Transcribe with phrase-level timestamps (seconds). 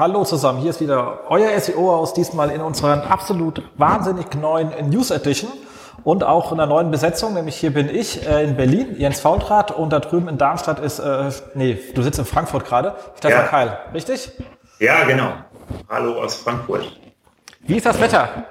[0.00, 5.10] Hallo zusammen, hier ist wieder euer SEO aus, diesmal in unserer absolut wahnsinnig neuen News
[5.10, 5.50] Edition
[6.04, 9.72] und auch in einer neuen Besetzung, nämlich hier bin ich äh, in Berlin, Jens Faultrat
[9.72, 13.46] und da drüben in Darmstadt ist, äh, nee, du sitzt in Frankfurt gerade, Stefan ja.
[13.46, 14.32] Keil, richtig?
[14.78, 15.34] Ja, genau.
[15.90, 16.98] Hallo aus Frankfurt.
[17.60, 18.46] Wie ist das Wetter?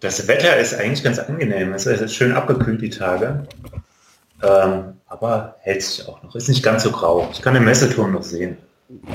[0.00, 1.72] Das Wetter ist eigentlich ganz angenehm.
[1.72, 3.46] Es ist schön abgekühlt die Tage.
[4.42, 6.34] Ähm, aber hält sich auch noch.
[6.34, 7.30] Ist nicht ganz so grau.
[7.32, 8.58] Ich kann den Messeturm noch sehen.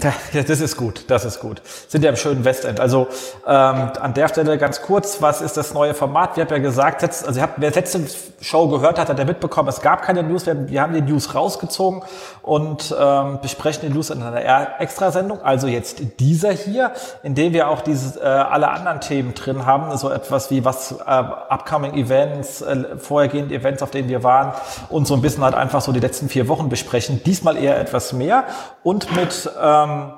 [0.01, 1.61] Ja, das ist gut, das ist gut.
[1.87, 2.79] Sind ja im schönen Westend.
[2.79, 3.07] Also
[3.45, 6.35] ähm, an der Stelle ganz kurz, was ist das neue Format?
[6.35, 8.01] Wir haben ja gesagt, jetzt, also ihr habt, wer letzte
[8.41, 11.35] Show gehört hat, hat er mitbekommen, es gab keine News, wir, wir haben die News
[11.35, 12.01] rausgezogen
[12.41, 15.41] und ähm, besprechen die News in einer Extrasendung.
[15.41, 19.95] Also jetzt dieser hier, in dem wir auch diese äh, alle anderen Themen drin haben,
[19.97, 24.53] so etwas wie was äh, upcoming Events, äh, vorhergehende Events, auf denen wir waren
[24.89, 27.21] und so ein bisschen halt einfach so die letzten vier Wochen besprechen.
[27.23, 28.45] Diesmal eher etwas mehr
[28.87, 30.13] und mit ähm,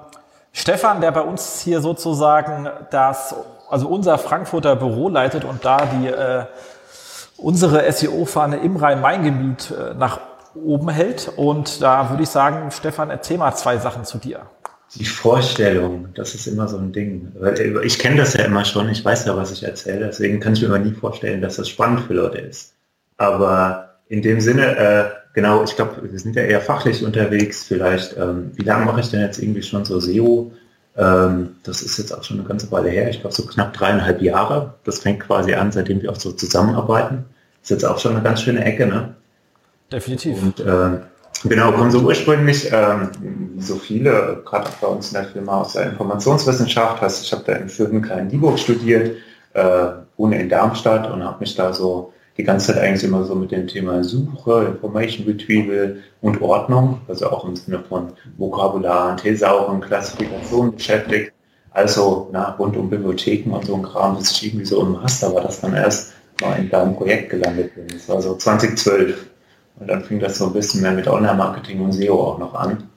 [0.53, 3.33] Stefan, der bei uns hier sozusagen das,
[3.67, 6.43] also unser Frankfurter Büro leitet und da die äh,
[7.37, 10.19] unsere SEO-Fahne im Rhein-Main-Gebiet äh, nach
[10.53, 11.31] oben hält.
[11.35, 14.41] Und da würde ich sagen, Stefan, erzähl mal zwei Sachen zu dir.
[14.93, 17.31] Die Vorstellung, das ist immer so ein Ding.
[17.83, 20.61] Ich kenne das ja immer schon, ich weiß ja, was ich erzähle, deswegen kann ich
[20.61, 22.75] mir immer nie vorstellen, dass das spannend für Leute ist.
[23.17, 27.63] Aber in dem Sinne, äh, genau, ich glaube, wir sind ja eher fachlich unterwegs.
[27.63, 30.51] Vielleicht, ähm, wie lange mache ich denn jetzt irgendwie schon so SEO?
[30.97, 33.09] Ähm, das ist jetzt auch schon eine ganze Weile her.
[33.09, 34.73] Ich glaube, so knapp dreieinhalb Jahre.
[34.83, 37.23] Das fängt quasi an, seitdem wir auch so zusammenarbeiten.
[37.63, 39.15] Ist jetzt auch schon eine ganz schöne Ecke, ne?
[39.89, 40.41] Definitiv.
[40.41, 40.99] Und äh,
[41.45, 43.09] genau, kommen so ursprünglich, ähm,
[43.59, 47.43] so viele, gerade auch bei uns in der Firma aus der Informationswissenschaft, heißt, ich habe
[47.45, 49.15] da in Fürden-Klein-Dieburg studiert,
[49.53, 49.85] äh,
[50.17, 53.51] wohne in Darmstadt und habe mich da so die ganze Zeit eigentlich immer so mit
[53.51, 60.73] dem Thema Suche, Information Retrieval und Ordnung, also auch im Sinne von Vokabular, Thesauren, Klassifikation
[60.73, 61.33] beschäftigt.
[61.71, 65.35] Also na, rund um Bibliotheken und so ein Kram, das ist irgendwie so im Master,
[65.35, 67.87] war das dann erst mal in deinem Projekt gelandet bin.
[67.89, 69.29] Das war so 2012.
[69.81, 72.89] Und dann fing das so ein bisschen mehr mit Online-Marketing und SEO auch noch an.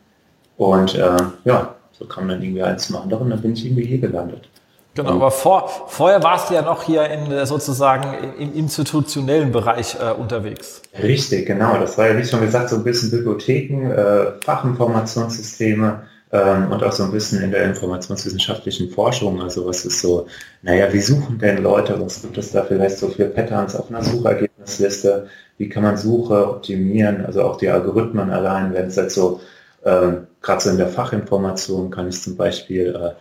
[0.57, 3.99] Und äh, ja, so kam dann irgendwie eins zum anderen, dann bin ich irgendwie hier
[3.99, 4.49] gelandet.
[4.95, 9.97] Genau, aber vor, vorher warst du ja noch hier in äh, sozusagen im institutionellen Bereich
[9.97, 10.83] äh, unterwegs.
[11.03, 11.79] Richtig, genau.
[11.79, 16.93] Das war ja, wie schon gesagt, so ein bisschen Bibliotheken, äh, Fachinformationssysteme ähm, und auch
[16.93, 19.41] so ein bisschen in der informationswissenschaftlichen Forschung.
[19.41, 20.27] Also was ist so,
[20.61, 24.03] naja, wie suchen denn Leute, was gibt es da vielleicht so für Patterns auf einer
[24.03, 25.29] Suchergebnisliste?
[25.57, 27.25] Wie kann man Suche optimieren?
[27.25, 29.41] Also auch die Algorithmen allein, wenn es jetzt so,
[29.87, 33.13] ähm, gerade so in der Fachinformation kann ich zum Beispiel äh,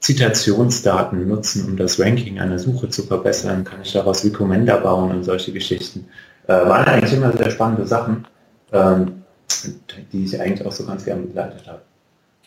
[0.00, 3.64] Zitationsdaten nutzen, um das Ranking einer Suche zu verbessern?
[3.64, 6.08] Kann ich daraus Recommender bauen und solche Geschichten?
[6.46, 8.26] Äh, waren eigentlich immer sehr spannende Sachen,
[8.72, 9.22] ähm,
[10.12, 11.82] die ich eigentlich auch so ganz gerne begleitet habe.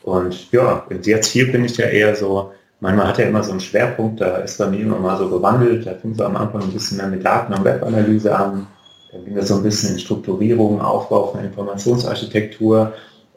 [0.03, 3.61] Und ja, jetzt hier bin ich ja eher so, manchmal hat ja immer so einen
[3.61, 6.73] Schwerpunkt, da ist bei mir immer mal so gewandelt, da fing so am Anfang ein
[6.73, 8.67] bisschen mehr mit Daten- und Webanalyse an,
[9.11, 12.93] dann ging das so ein bisschen in Strukturierung, Aufbau von Informationsarchitektur,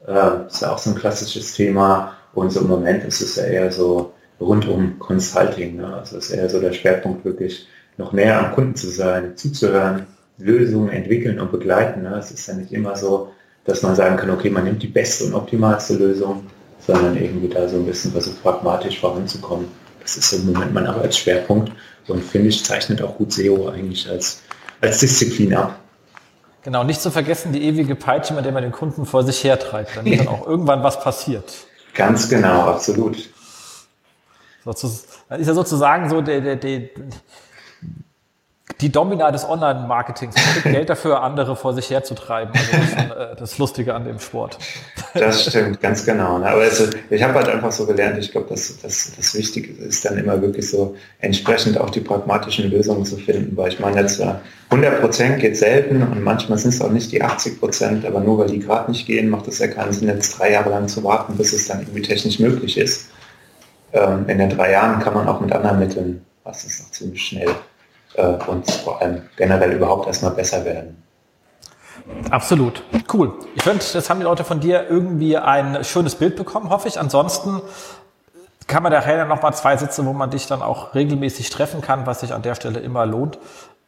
[0.08, 3.44] äh, ist ja auch so ein klassisches Thema, und so im Moment ist es ja
[3.44, 5.76] eher so rund um Consulting.
[5.76, 5.96] Ne?
[5.96, 7.66] Also ist eher so der Schwerpunkt wirklich
[7.96, 10.06] noch näher am Kunden zu sein, zuzuhören,
[10.38, 12.02] Lösungen entwickeln und begleiten.
[12.02, 12.14] Ne?
[12.18, 13.32] Es ist ja nicht immer so,
[13.64, 16.44] dass man sagen kann, okay, man nimmt die beste und optimalste Lösung,
[16.86, 19.66] sondern irgendwie da so ein bisschen versucht, pragmatisch voranzukommen.
[20.02, 21.72] Das ist im Moment mein Arbeitsschwerpunkt
[22.06, 24.42] und finde ich, zeichnet auch gut SEO eigentlich als,
[24.80, 25.80] als Disziplin ab.
[26.62, 29.96] Genau, nicht zu vergessen die ewige Peitsche, mit der man den Kunden vor sich hertreibt,
[29.96, 31.66] damit dann auch irgendwann was passiert.
[31.96, 33.30] Ganz genau, absolut.
[34.64, 36.88] Das ist ja sozusagen so der, der, der,
[38.80, 40.34] die Domina des Online-Marketings.
[40.64, 42.52] Geld dafür, andere vor sich herzutreiben.
[42.54, 44.58] Also das ist äh, das Lustige an dem Sport.
[45.14, 46.38] Das stimmt, ganz genau.
[46.38, 46.46] Ne?
[46.48, 50.04] Aber also, ich habe halt einfach so gelernt, ich glaube, dass, dass das Wichtige ist
[50.04, 53.56] dann immer wirklich so entsprechend auch die pragmatischen Lösungen zu finden.
[53.56, 57.22] Weil ich meine, jetzt 100 Prozent geht selten und manchmal sind es auch nicht die
[57.22, 60.38] 80 Prozent, aber nur weil die gerade nicht gehen, macht es ja keinen Sinn, jetzt
[60.38, 63.08] drei Jahre lang zu warten, bis es dann irgendwie technisch möglich ist.
[63.94, 67.22] Ähm, in den drei Jahren kann man auch mit anderen Mitteln, was ist noch ziemlich
[67.22, 67.48] schnell
[68.16, 71.02] äh, und vor allem generell überhaupt erstmal besser werden.
[72.30, 72.82] Absolut.
[73.12, 73.34] Cool.
[73.54, 77.00] Ich finde, jetzt haben die Leute von dir irgendwie ein schönes Bild bekommen, hoffe ich.
[77.00, 77.60] Ansonsten
[78.66, 82.06] kann man nachher noch mal zwei Sätze, wo man dich dann auch regelmäßig treffen kann,
[82.06, 83.38] was sich an der Stelle immer lohnt.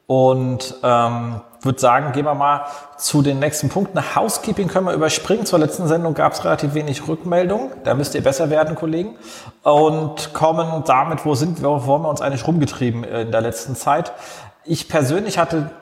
[0.08, 2.62] Und ähm, würde sagen, gehen wir mal
[2.96, 4.16] zu den nächsten Punkten.
[4.16, 5.44] Housekeeping können wir überspringen.
[5.44, 7.72] Zur letzten Sendung gab es relativ wenig Rückmeldungen.
[7.84, 9.16] Da müsst ihr besser werden, Kollegen.
[9.62, 13.76] Und kommen damit, wo sind wir, wo haben wir uns eigentlich rumgetrieben in der letzten
[13.76, 14.12] Zeit.
[14.64, 15.72] Ich persönlich hatte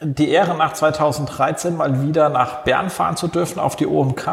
[0.00, 4.24] die Ehre, nach 2013 mal wieder nach Bern fahren zu dürfen auf die OMK.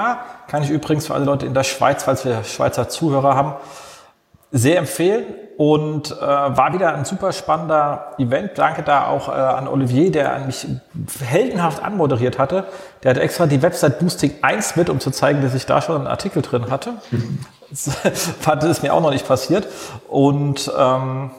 [0.47, 3.55] Kann ich übrigens für alle Leute in der Schweiz, falls wir Schweizer Zuhörer haben,
[4.51, 5.25] sehr empfehlen
[5.57, 8.57] und äh, war wieder ein super spannender Event.
[8.57, 10.67] Danke da auch äh, an Olivier, der mich
[11.19, 12.65] heldenhaft anmoderiert hatte.
[13.03, 15.97] Der hatte extra die Website Boosting 1 mit, um zu zeigen, dass ich da schon
[15.97, 16.93] einen Artikel drin hatte.
[17.69, 17.87] das
[18.63, 19.67] ist mir auch noch nicht passiert.
[20.07, 21.31] Und ähm,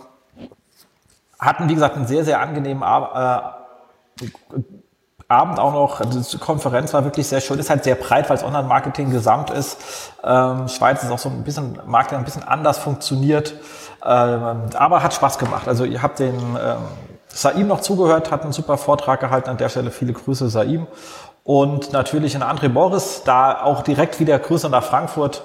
[1.38, 3.58] hatten, wie gesagt, einen sehr, sehr angenehmen Ab
[4.20, 4.58] äh,
[5.32, 8.44] Abend auch noch, die Konferenz war wirklich sehr schön, ist halt sehr breit, weil es
[8.44, 9.78] Online-Marketing gesamt ist.
[10.22, 13.54] Ähm, Schweiz ist auch so ein bisschen, Markt ein bisschen anders funktioniert,
[14.04, 15.68] aber hat Spaß gemacht.
[15.68, 16.78] Also ihr habt den ähm,
[17.28, 20.86] Saim noch zugehört, hat einen super Vortrag gehalten, an der Stelle viele Grüße Saim.
[21.44, 25.42] Und natürlich in André Morris, da auch direkt wieder Grüße nach Frankfurt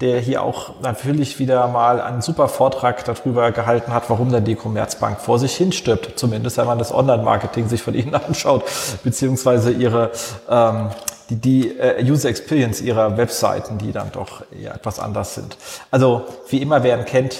[0.00, 4.54] der hier auch natürlich wieder mal einen super Vortrag darüber gehalten hat, warum denn die
[4.54, 6.18] Commerzbank vor sich hinstirbt.
[6.18, 8.64] Zumindest wenn man das Online-Marketing sich von ihnen anschaut,
[9.02, 10.10] beziehungsweise ihre
[10.48, 10.90] ähm,
[11.30, 15.58] die, die äh, User Experience ihrer Webseiten, die dann doch eher etwas anders sind.
[15.90, 17.36] Also wie immer, wer ihn kennt,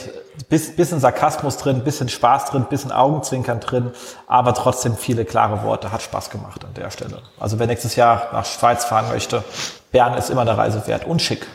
[0.48, 3.90] bis, bisschen Sarkasmus drin, bisschen Spaß drin, bisschen Augenzwinkern drin,
[4.26, 5.92] aber trotzdem viele klare Worte.
[5.92, 7.22] Hat Spaß gemacht an der Stelle.
[7.38, 9.44] Also wer nächstes Jahr nach Schweiz fahren möchte,
[9.92, 11.46] Bern ist immer eine Reise wert und schick.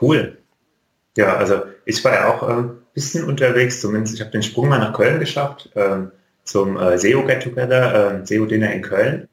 [0.00, 0.38] Cool.
[1.16, 4.68] Ja, also ich war ja auch ein äh, bisschen unterwegs, zumindest ich habe den Sprung
[4.68, 6.12] mal nach Köln geschafft, ähm,
[6.44, 9.28] zum äh, SEO Get Together, äh, SEO Dinner in Köln.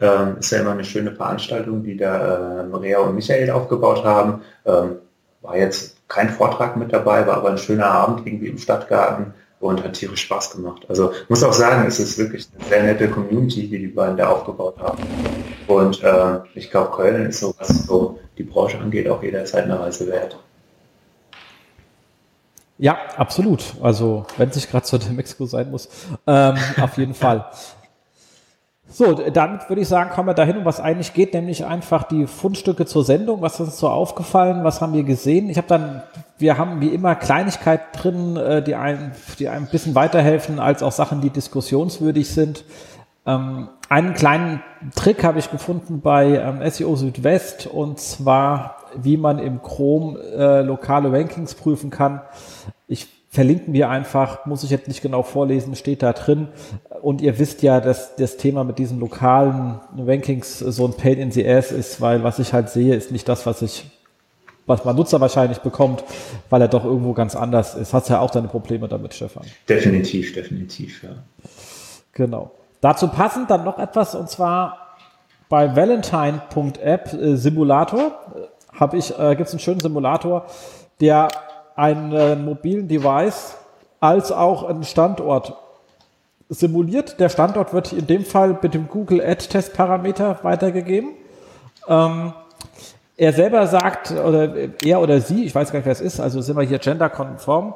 [0.00, 4.42] Ähm, ist ja immer eine schöne Veranstaltung, die da äh, Maria und Michael aufgebaut haben.
[4.64, 4.96] Ähm,
[5.40, 9.82] war jetzt kein Vortrag mit dabei, war aber ein schöner Abend irgendwie im Stadtgarten und
[9.82, 10.84] hat tierisch Spaß gemacht.
[10.88, 14.28] Also muss auch sagen, es ist wirklich eine sehr nette Community, die die beiden da
[14.28, 14.98] aufgebaut haben.
[15.66, 19.80] Und äh, ich glaube, Köln ist so, was so die Branche angeht, auch jederzeit eine
[19.80, 20.38] Reise wert.
[22.76, 23.62] Ja, absolut.
[23.80, 25.88] Also wenn es nicht gerade zu Mexiko sein muss,
[26.26, 27.50] ähm, auf jeden Fall.
[28.96, 32.28] So, damit würde ich sagen, kommen wir dahin, um was eigentlich geht, nämlich einfach die
[32.28, 33.42] Fundstücke zur Sendung.
[33.42, 34.62] Was ist uns so aufgefallen?
[34.62, 35.50] Was haben wir gesehen?
[35.50, 36.04] Ich habe dann,
[36.38, 39.10] wir haben wie immer Kleinigkeiten drin, äh, die einem,
[39.40, 42.64] die einem ein bisschen weiterhelfen, als auch Sachen, die diskussionswürdig sind.
[43.26, 44.62] Ähm, einen kleinen
[44.94, 50.62] Trick habe ich gefunden bei ähm, SEO Südwest und zwar, wie man im Chrome äh,
[50.62, 52.20] lokale Rankings prüfen kann.
[52.86, 56.46] Ich verlinken wir einfach, muss ich jetzt nicht genau vorlesen, steht da drin.
[57.02, 61.32] Und ihr wisst ja, dass das Thema mit diesen lokalen Rankings so ein Pain in
[61.32, 63.86] the Ass ist, weil was ich halt sehe, ist nicht das, was ich
[64.66, 66.04] was mein Nutzer wahrscheinlich bekommt,
[66.48, 67.92] weil er doch irgendwo ganz anders ist.
[67.92, 69.42] Hast ja auch deine Probleme damit, Stefan.
[69.68, 71.10] Definitiv, definitiv, ja.
[72.12, 72.52] Genau.
[72.80, 74.96] Dazu passend dann noch etwas, und zwar
[75.48, 80.46] bei Valentine.app äh, Simulator äh, habe ich, äh, gibt es einen schönen Simulator,
[81.00, 81.28] der
[81.76, 83.56] einen äh, mobilen Device
[84.00, 85.56] als auch einen Standort
[86.48, 87.18] simuliert.
[87.20, 91.10] Der Standort wird in dem Fall mit dem Google Ad Test Parameter weitergegeben.
[91.88, 92.32] Ähm,
[93.16, 94.52] er selber sagt, oder
[94.84, 97.74] er oder sie, ich weiß gar nicht, wer es ist, also sind wir hier genderkonform,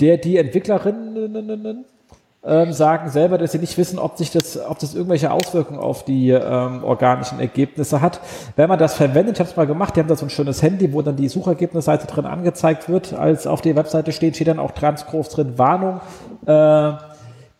[0.00, 1.84] der, die Entwicklerinnen
[2.46, 6.04] ähm, sagen selber, dass sie nicht wissen, ob sich das, ob das irgendwelche Auswirkungen auf
[6.04, 8.20] die ähm, organischen Ergebnisse hat.
[8.56, 10.62] Wenn man das verwendet, ich habe es mal gemacht, die haben da so ein schönes
[10.62, 14.58] Handy, wo dann die Suchergebnisseite drin angezeigt wird, als auf der Webseite steht, steht dann
[14.58, 16.00] auch ganz groß drin Warnung.
[16.46, 17.13] Äh,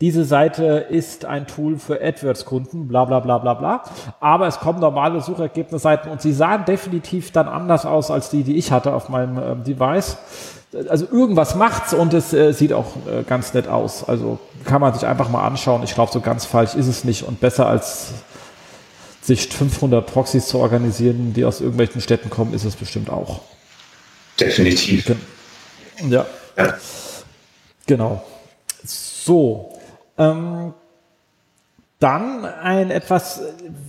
[0.05, 3.85] diese Seite ist ein Tool für AdWords-Kunden, bla bla bla bla bla.
[4.21, 8.59] Aber es kommen normale Suchergebnisseiten und sie sahen definitiv dann anders aus als die, die
[8.59, 10.19] ich hatte auf meinem ähm, Device
[10.91, 14.07] also irgendwas macht's und es äh, sieht auch äh, ganz nett aus.
[14.07, 15.85] Also kann man sich einfach mal anschauen.
[15.85, 18.09] Ich glaube, so ganz falsch ist es nicht und besser als
[19.23, 23.41] sich 500 Proxys zu organisieren, die aus irgendwelchen Städten kommen, ist es bestimmt auch.
[24.39, 25.15] Definitiv.
[26.09, 26.27] Ja.
[26.59, 26.75] ja.
[27.87, 28.23] Genau.
[28.85, 29.74] So.
[30.19, 30.75] Ähm,
[32.01, 33.41] dann ein etwas,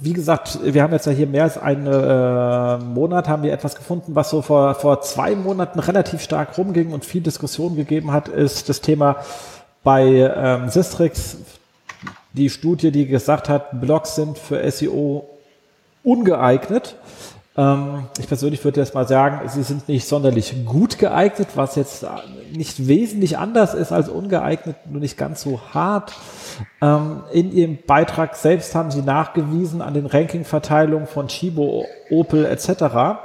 [0.01, 3.75] wie gesagt, wir haben jetzt ja hier mehr als einen äh, Monat, haben wir etwas
[3.75, 8.29] gefunden, was so vor, vor zwei Monaten relativ stark rumging und viel Diskussion gegeben hat,
[8.29, 9.17] ist das Thema
[9.83, 11.37] bei ähm, Sistrix,
[12.33, 15.27] die Studie, die gesagt hat, Blogs sind für SEO
[16.03, 16.95] ungeeignet.
[17.57, 22.05] Ähm, ich persönlich würde jetzt mal sagen, sie sind nicht sonderlich gut geeignet, was jetzt
[22.51, 26.13] nicht wesentlich anders ist als ungeeignet, nur nicht ganz so hart.
[26.81, 33.19] Ähm, in ihrem Beitrag selbst haben sie nachgewiesen an den Rankingverteilungen von Chibo, Opel etc.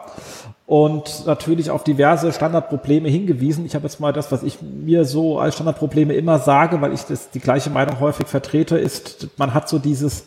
[0.66, 3.66] und natürlich auf diverse Standardprobleme hingewiesen.
[3.66, 7.02] Ich habe jetzt mal das, was ich mir so als Standardprobleme immer sage, weil ich
[7.02, 10.24] das die gleiche Meinung häufig vertrete, ist, man hat so dieses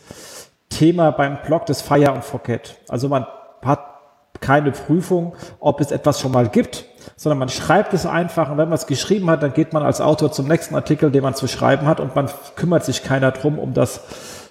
[0.68, 2.76] Thema beim Blog des Fire und Forget.
[2.88, 3.26] Also man
[3.64, 3.93] hat
[4.40, 6.84] keine Prüfung, ob es etwas schon mal gibt,
[7.16, 10.00] sondern man schreibt es einfach und wenn man es geschrieben hat, dann geht man als
[10.00, 13.58] Autor zum nächsten Artikel, den man zu schreiben hat und man kümmert sich keiner drum
[13.58, 14.00] um das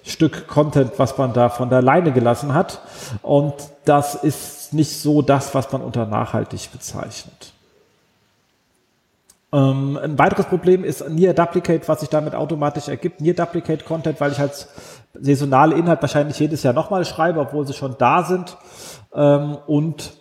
[0.04, 2.80] Stück Content, was man da von der Leine gelassen hat.
[3.22, 7.52] Und das ist nicht so das, was man unter nachhaltig bezeichnet.
[9.54, 13.20] Ähm, ein weiteres Problem ist Near Duplicate, was sich damit automatisch ergibt.
[13.20, 14.68] Near Duplicate Content, weil ich als
[15.14, 18.56] saisonale Inhalt wahrscheinlich jedes Jahr nochmal schreibe, obwohl sie schon da sind.
[19.14, 20.12] Ähm, und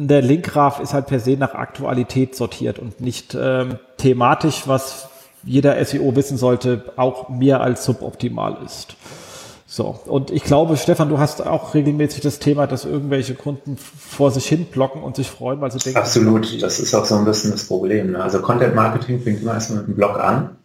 [0.00, 5.08] der Linkgraph ist halt per se nach Aktualität sortiert und nicht ähm, thematisch, was
[5.42, 8.96] jeder SEO wissen sollte, auch mehr als suboptimal ist.
[9.70, 14.30] So, und ich glaube, Stefan, du hast auch regelmäßig das Thema, dass irgendwelche Kunden vor
[14.30, 15.98] sich hin blocken und sich freuen, weil sie denken.
[15.98, 18.12] Absolut, das ist auch so ein bisschen das Problem.
[18.12, 18.22] Ne?
[18.22, 20.56] Also Content Marketing fängt immer erstmal mit einem Blog an.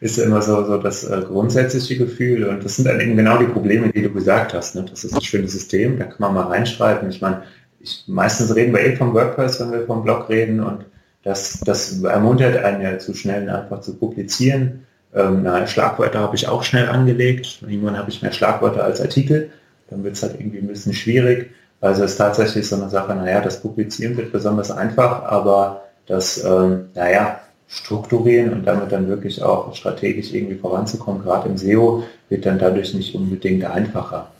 [0.00, 2.44] Ist immer so, so das äh, grundsätzliche Gefühl.
[2.44, 4.74] Und das sind dann eben genau die Probleme, die du gesagt hast.
[4.74, 4.84] Ne?
[4.88, 7.08] Das ist ein schönes System, da kann man mal reinschreiben.
[7.08, 7.42] Ich meine,
[7.80, 10.84] ich, meistens reden wir eh vom WordPress, wenn wir vom Blog reden und
[11.22, 14.86] das, das ermuntert einen ja zu schnell einfach zu publizieren.
[15.12, 17.62] Ähm, na, Schlagwörter habe ich auch schnell angelegt.
[17.62, 19.50] Irgendwann habe ich mehr Schlagwörter als Artikel.
[19.90, 21.50] Dann wird es halt irgendwie ein bisschen schwierig.
[21.80, 26.42] Also es ist tatsächlich so eine Sache, naja, das Publizieren wird besonders einfach, aber das,
[26.44, 32.46] ähm, naja, strukturieren und damit dann wirklich auch strategisch irgendwie voranzukommen, gerade im SEO, wird
[32.46, 34.30] dann dadurch nicht unbedingt einfacher.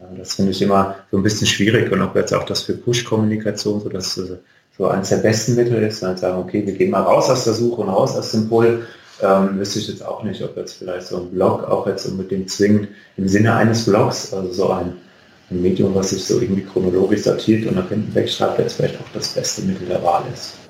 [0.00, 2.74] Ja, das finde ich immer so ein bisschen schwierig und ob jetzt auch das für
[2.74, 4.18] Push-Kommunikation, so dass
[4.76, 7.54] so eines der besten Mittel ist, dann sagen, okay, wir gehen mal raus aus der
[7.54, 8.86] Suche und raus aus dem Pull,
[9.22, 12.50] ähm, wüsste ich jetzt auch nicht, ob jetzt vielleicht so ein Blog auch jetzt unbedingt
[12.50, 14.94] zwingend im Sinne eines Blogs, also so ein,
[15.50, 19.12] ein Medium, was sich so irgendwie chronologisch sortiert und nach hinten wegschreibt, jetzt vielleicht auch
[19.12, 20.63] das beste Mittel der Wahl ist.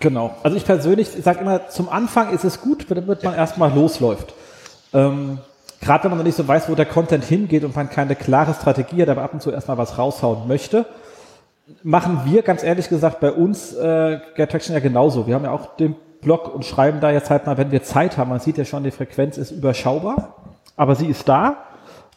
[0.00, 0.34] Genau.
[0.42, 4.34] Also ich persönlich sage immer, zum Anfang ist es gut, damit man erstmal losläuft.
[4.92, 5.38] Ähm,
[5.80, 8.52] Gerade wenn man noch nicht so weiß, wo der Content hingeht und man keine klare
[8.52, 10.86] Strategie hat, aber ab und zu erstmal was raushauen möchte,
[11.82, 15.26] machen wir ganz ehrlich gesagt bei uns äh, Get Traction ja genauso.
[15.26, 18.18] Wir haben ja auch den Blog und schreiben da jetzt halt mal, wenn wir Zeit
[18.18, 18.30] haben.
[18.30, 20.34] Man sieht ja schon, die Frequenz ist überschaubar,
[20.76, 21.58] aber sie ist da.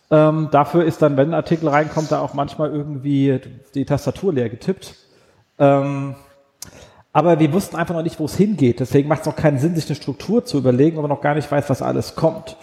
[0.10, 3.40] Ähm, dafür ist dann, wenn ein Artikel reinkommt, da auch manchmal irgendwie
[3.76, 4.96] die Tastatur leer getippt.
[5.60, 6.16] Ähm,
[7.14, 8.80] aber wir wussten einfach noch nicht, wo es hingeht.
[8.80, 11.36] Deswegen macht es auch keinen Sinn, sich eine Struktur zu überlegen, wenn man noch gar
[11.36, 12.56] nicht weiß, was alles kommt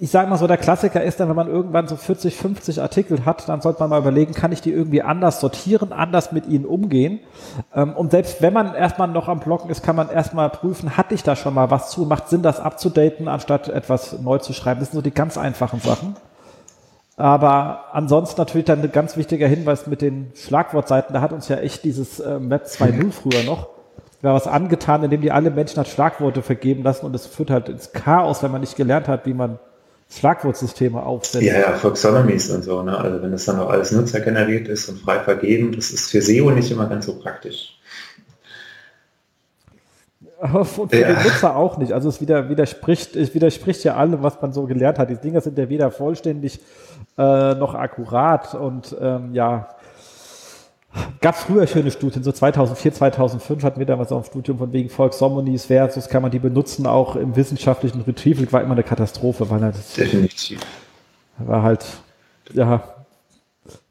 [0.00, 3.24] ich sage mal so, der Klassiker ist dann, wenn man irgendwann so 40, 50 Artikel
[3.24, 6.64] hat, dann sollte man mal überlegen, kann ich die irgendwie anders sortieren, anders mit ihnen
[6.64, 7.20] umgehen.
[7.74, 11.14] Ähm, und selbst wenn man erstmal noch am Blocken ist, kann man erstmal prüfen, hatte
[11.14, 14.80] ich da schon mal was zu, macht Sinn, das abzudaten, anstatt etwas neu zu schreiben.
[14.80, 16.14] Das sind so die ganz einfachen Sachen.
[17.18, 21.12] Aber ansonsten natürlich dann ein ganz wichtiger Hinweis mit den Schlagwortseiten.
[21.12, 23.68] Da hat uns ja echt dieses ähm, Web 2.0 früher noch
[24.22, 27.68] war was angetan, indem die alle Menschen als Schlagworte vergeben lassen und es führt halt
[27.68, 29.58] ins Chaos, wenn man nicht gelernt hat, wie man
[30.10, 31.46] Schlagwortsysteme aufsetzen.
[31.46, 32.82] Ja, ja, Folksonomies und so.
[32.82, 32.96] Ne?
[32.96, 36.50] Also wenn das dann auch alles nutzergeneriert ist und frei vergeben, das ist für SEO
[36.50, 37.77] nicht immer ganz so praktisch.
[40.52, 41.08] Und für ja.
[41.08, 41.92] den Nutzer auch nicht.
[41.92, 45.10] Also es widerspricht, es widerspricht ja allem, was man so gelernt hat.
[45.10, 46.60] Die Dinger sind ja weder vollständig
[47.16, 49.68] äh, noch akkurat und ähm, ja,
[51.20, 54.88] Gab früher schöne Studien, so 2004, 2005 hatten wir damals auch ein Studium von wegen
[54.88, 59.60] Volksharmonies versus kann man die benutzen, auch im wissenschaftlichen Retrieval, war immer eine Katastrophe, weil
[59.60, 60.60] das Definitiv.
[61.38, 61.84] war halt,
[62.52, 62.82] ja,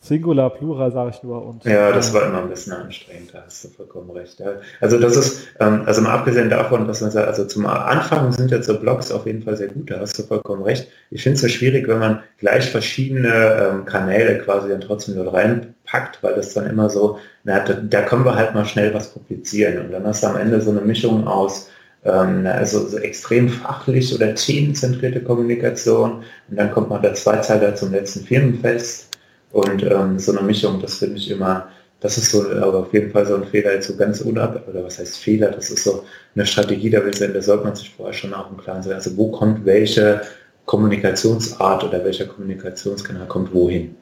[0.07, 1.45] Singular, Plural, sage ich nur.
[1.45, 4.39] Und, ja, das war immer ein bisschen anstrengend, da hast du vollkommen recht.
[4.39, 4.53] Ja.
[4.81, 8.51] Also das ist, ähm, also mal abgesehen davon, dass man sagt, also zum Anfang sind
[8.51, 10.87] jetzt so Blogs auf jeden Fall sehr gut, da hast du vollkommen recht.
[11.11, 15.33] Ich finde es so schwierig, wenn man gleich verschiedene ähm, Kanäle quasi dann trotzdem dort
[15.33, 19.09] reinpackt, weil das dann immer so, na, da, da können wir halt mal schnell was
[19.09, 21.69] publizieren und dann hast du am Ende so eine Mischung aus
[22.05, 27.91] ähm, also so extrem fachlich oder themenzentrierte Kommunikation und dann kommt noch der Zweizeiler zum
[27.91, 29.06] letzten Firmenfest
[29.51, 31.67] und ähm, so eine Mischung, das finde ich immer,
[31.99, 34.83] das ist so aber auf jeden Fall so ein Fehler, jetzt so ganz unab, oder
[34.83, 36.03] was heißt Fehler, das ist so
[36.35, 39.31] eine Strategie, da, da sollte man sich vorher schon auch im Klaren sein, also wo
[39.31, 40.21] kommt welche
[40.65, 43.95] Kommunikationsart oder welcher Kommunikationskanal kommt wohin.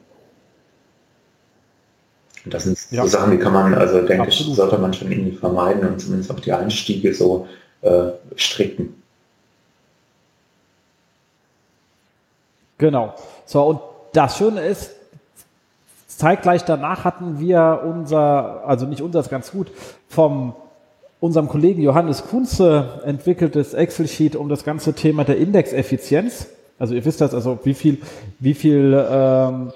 [2.44, 3.02] Und das sind ja.
[3.02, 4.52] so Sachen, die kann man, also denke Absolut.
[4.52, 7.48] ich, sollte man schon irgendwie vermeiden und zumindest auch die Einstiege so
[7.82, 9.02] äh, stricken.
[12.78, 13.14] Genau.
[13.46, 13.80] So, und
[14.12, 14.95] das Schöne ist,
[16.06, 19.70] Zeitgleich danach hatten wir unser, also nicht unser, ganz gut,
[20.08, 20.54] vom
[21.18, 26.48] unserem Kollegen Johannes Kunze entwickeltes Excel-Sheet um das ganze Thema der Indexeffizienz.
[26.78, 27.98] Also ihr wisst das, also wie viel,
[28.38, 29.72] wie viel, ähm,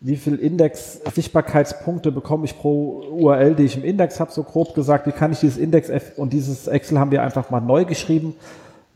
[0.00, 5.06] wie viel Index-Sichtbarkeitspunkte bekomme ich pro URL, die ich im Index habe, so grob gesagt,
[5.06, 8.34] wie kann ich dieses Index und dieses Excel haben wir einfach mal neu geschrieben,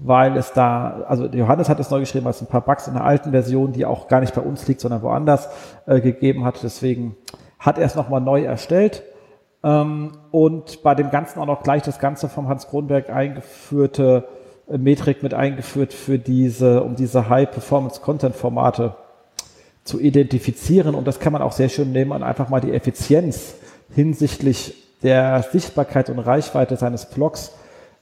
[0.02, 2.94] weil es da, also Johannes hat es neu geschrieben, weil es ein paar Bugs in
[2.94, 5.48] der alten Version, die auch gar nicht bei uns liegt, sondern woanders
[5.86, 6.62] äh, gegeben hat.
[6.62, 7.16] Deswegen
[7.58, 9.02] hat er es nochmal neu erstellt.
[9.62, 14.24] Ähm, und bei dem Ganzen auch noch gleich das Ganze vom Hans Kronberg eingeführte
[14.70, 18.96] äh, Metrik mit eingeführt für diese, um diese High-Performance-Content-Formate
[19.84, 20.94] zu identifizieren.
[20.94, 23.54] Und das kann man auch sehr schön nehmen und einfach mal die Effizienz
[23.94, 27.52] hinsichtlich der Sichtbarkeit und Reichweite seines Blogs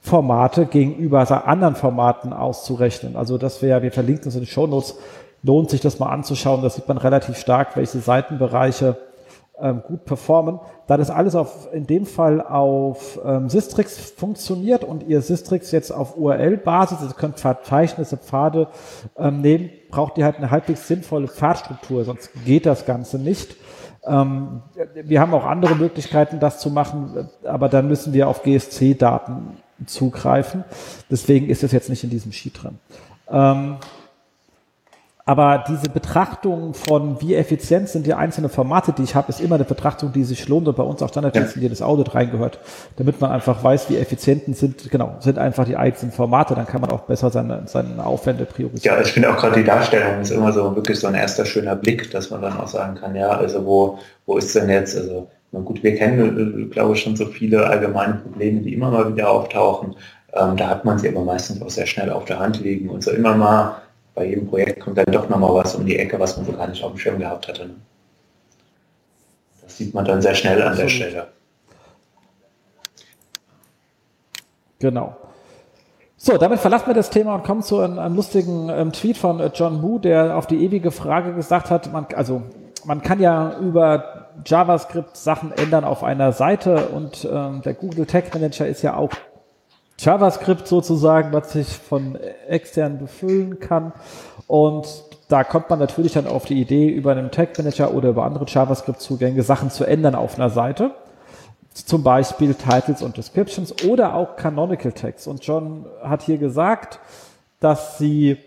[0.09, 3.15] Formate gegenüber anderen Formaten auszurechnen.
[3.15, 4.95] Also das wäre, wir verlinken es in den Show Notes,
[5.43, 6.63] lohnt sich das mal anzuschauen.
[6.63, 8.97] Da sieht man relativ stark, welche Seitenbereiche
[9.61, 10.59] ähm, gut performen.
[10.87, 15.91] Da das alles auf, in dem Fall auf ähm, Sistrix funktioniert und ihr Sistrix jetzt
[15.91, 18.67] auf URL-Basis, also könnt Verzeichnisse, Pfade
[19.15, 23.55] ähm, nehmen, braucht ihr halt eine halbwegs sinnvolle Pfadstruktur, sonst geht das Ganze nicht.
[24.05, 24.63] Ähm,
[25.03, 30.63] wir haben auch andere Möglichkeiten, das zu machen, aber dann müssen wir auf GSC-Daten zugreifen.
[31.09, 32.79] Deswegen ist es jetzt nicht in diesem Sheet drin.
[33.31, 33.77] Ähm,
[35.29, 39.55] aber diese Betrachtung von, wie effizient sind die einzelnen Formate, die ich habe, ist immer
[39.55, 42.57] eine Betrachtung, die sich lohnt und bei uns auch standardmäßig in jedes Audit reingehört,
[42.97, 46.81] damit man einfach weiß, wie effizient sind, genau, sind einfach die einzelnen Formate, dann kann
[46.81, 48.97] man auch besser seine, seine Aufwände priorisieren.
[48.97, 51.75] Ja, ich finde auch gerade die Darstellung ist immer so wirklich so ein erster schöner
[51.75, 55.27] Blick, dass man dann auch sagen kann, ja, also wo, wo ist denn jetzt, also
[55.51, 59.11] na gut, wir kennen, äh, glaube ich, schon so viele allgemeine Probleme, die immer mal
[59.11, 59.95] wieder auftauchen.
[60.33, 63.03] Ähm, da hat man sie aber meistens auch sehr schnell auf der Hand liegen und
[63.03, 63.81] so immer mal
[64.13, 66.67] bei jedem Projekt kommt dann doch nochmal was um die Ecke, was man so gar
[66.67, 67.67] nicht auf dem Schirm gehabt hatte.
[67.67, 67.75] Ne?
[69.61, 71.27] Das sieht man dann sehr schnell an der Stelle.
[74.79, 75.15] Genau.
[76.17, 79.39] So, damit verlassen wir das Thema und kommen zu einem, einem lustigen ähm, Tweet von
[79.39, 82.41] äh, John Moo, der auf die ewige Frage gesagt hat, man, also
[82.83, 88.33] man kann ja über JavaScript Sachen ändern auf einer Seite und ähm, der Google Tag
[88.33, 89.11] Manager ist ja auch
[89.99, 92.15] JavaScript sozusagen, was sich von
[92.47, 93.91] extern befüllen kann.
[94.47, 94.87] Und
[95.27, 98.45] da kommt man natürlich dann auf die Idee, über einen Tag Manager oder über andere
[98.47, 100.91] JavaScript-Zugänge Sachen zu ändern auf einer Seite.
[101.73, 105.27] Zum Beispiel Titles und Descriptions oder auch Canonical Tags.
[105.27, 106.99] Und John hat hier gesagt,
[107.59, 108.37] dass sie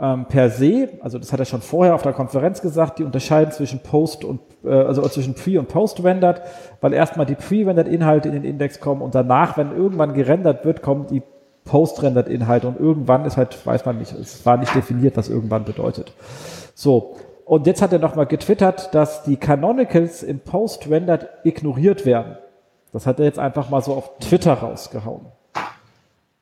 [0.00, 3.52] ähm, per se, also das hat er schon vorher auf der Konferenz gesagt, die unterscheiden
[3.52, 6.42] zwischen Post und äh, also zwischen Pre- und Post-Rendered,
[6.80, 11.06] weil erstmal die Pre-Rendered-Inhalte in den Index kommen und danach, wenn irgendwann gerendert wird, kommen
[11.08, 11.22] die
[11.64, 16.12] Post-Rendered-Inhalte und irgendwann ist halt, weiß man nicht, es war nicht definiert, was irgendwann bedeutet.
[16.74, 17.16] So.
[17.44, 22.36] Und jetzt hat er nochmal getwittert, dass die Canonicals im Post-Rendered ignoriert werden.
[22.92, 25.26] Das hat er jetzt einfach mal so auf Twitter rausgehauen.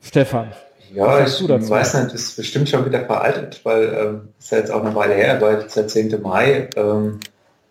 [0.01, 0.49] Stefan,
[0.94, 4.83] ja, ich weiß nicht, ist bestimmt schon wieder veraltet, weil ähm, ist ja jetzt auch
[4.85, 6.20] eine Weile her, weil jetzt der 10.
[6.22, 6.68] Mai.
[6.77, 7.20] Ähm,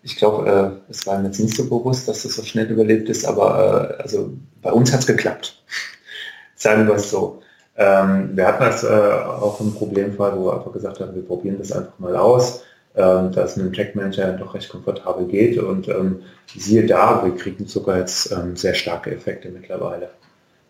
[0.02, 3.08] ich glaube, äh, es war mir jetzt nicht so bewusst, dass das so schnell überlebt
[3.08, 5.62] ist, aber äh, also bei uns hat es geklappt.
[6.54, 7.42] Sagen wir es so.
[7.76, 11.58] Ähm, wir hatten das äh, auch im Problemfall, wo wir einfach gesagt haben, wir probieren
[11.58, 12.62] das einfach mal aus,
[12.94, 16.22] ähm, dass es mit dem Tech Manager doch recht komfortabel geht und ähm,
[16.56, 20.08] siehe da, wir kriegen sogar jetzt ähm, sehr starke Effekte mittlerweile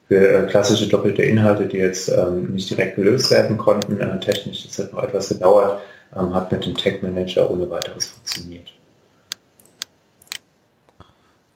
[0.09, 4.67] für äh, klassische doppelte Inhalte, die jetzt ähm, nicht direkt gelöst werden konnten, äh, technisch,
[4.67, 5.81] das hat noch etwas gedauert,
[6.17, 8.73] ähm, hat mit dem Tag Manager ohne weiteres funktioniert.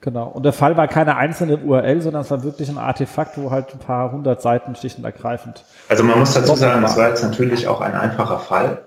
[0.01, 0.29] Genau.
[0.29, 3.71] Und der Fall war keine einzelne URL, sondern es war wirklich ein Artefakt, wo halt
[3.71, 5.63] ein paar hundert Seiten schlicht und ergreifend.
[5.89, 8.79] Also man muss dazu sagen, das war jetzt natürlich auch ein einfacher Fall.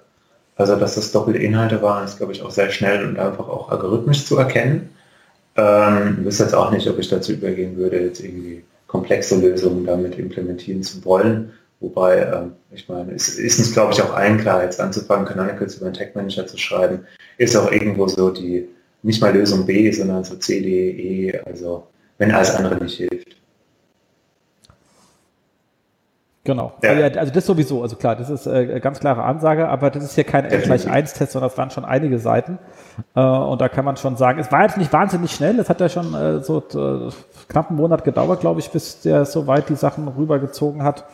[0.57, 3.71] Also dass das doppelte Inhalte waren, ist glaube ich auch sehr schnell und einfach auch
[3.71, 4.91] algorithmisch zu erkennen.
[5.57, 9.85] Ähm, ich wüsste jetzt auch nicht, ob ich dazu übergehen würde, jetzt irgendwie komplexe Lösungen
[9.85, 11.51] damit implementieren zu wollen.
[11.81, 15.77] Wobei, ähm, ich meine, es ist uns, glaube ich, auch allen klar, jetzt anzufangen, Canonicals
[15.77, 17.01] über einen Tech Manager zu schreiben,
[17.37, 18.69] ist auch irgendwo so die,
[19.03, 23.37] nicht mal Lösung B, sondern so C, D, E, also wenn alles andere nicht hilft.
[26.45, 26.75] Genau.
[26.83, 26.91] Ja.
[26.91, 30.25] Also das sowieso, also klar, das ist äh, ganz klare Ansage, aber das ist hier
[30.25, 32.59] kein N gleich 1 Test, sondern es waren schon einige Seiten.
[33.17, 35.81] Äh, und da kann man schon sagen, es war jetzt nicht wahnsinnig schnell, es hat
[35.81, 37.11] ja schon äh, so äh,
[37.49, 41.07] knapp einen Monat gedauert, glaube ich, bis der so weit die Sachen rübergezogen hat.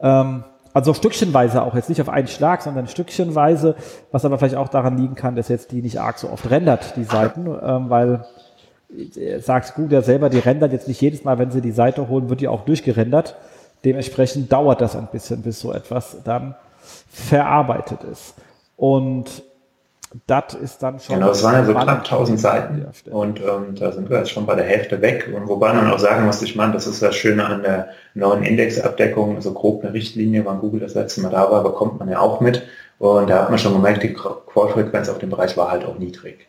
[0.00, 3.74] Ähm, also stückchenweise auch, jetzt nicht auf einen Schlag, sondern stückchenweise,
[4.12, 6.96] was aber vielleicht auch daran liegen kann, dass jetzt die nicht arg so oft rendert,
[6.96, 8.24] die Seiten, ähm, weil
[8.96, 12.08] äh, sagt Google ja selber, die rendert jetzt nicht jedes Mal, wenn sie die Seite
[12.08, 13.36] holen, wird die auch durchgerendert.
[13.84, 16.54] Dementsprechend dauert das ein bisschen, bis so etwas dann
[17.10, 18.34] verarbeitet ist.
[18.76, 19.42] Und
[20.26, 21.16] das ist dann schon.
[21.16, 22.86] Genau, das waren ja so knapp 1000 Seiten.
[23.10, 25.30] Und ähm, da sind wir jetzt schon bei der Hälfte weg.
[25.34, 28.42] Und wobei man auch sagen muss, ich meine, das ist das Schöne an der neuen
[28.42, 32.08] Indexabdeckung, so also grob eine Richtlinie, wann Google das letzte Mal da war, bekommt man
[32.08, 32.62] ja auch mit.
[32.98, 36.48] Und da hat man schon gemerkt, die Quellfrequenz auf dem Bereich war halt auch niedrig.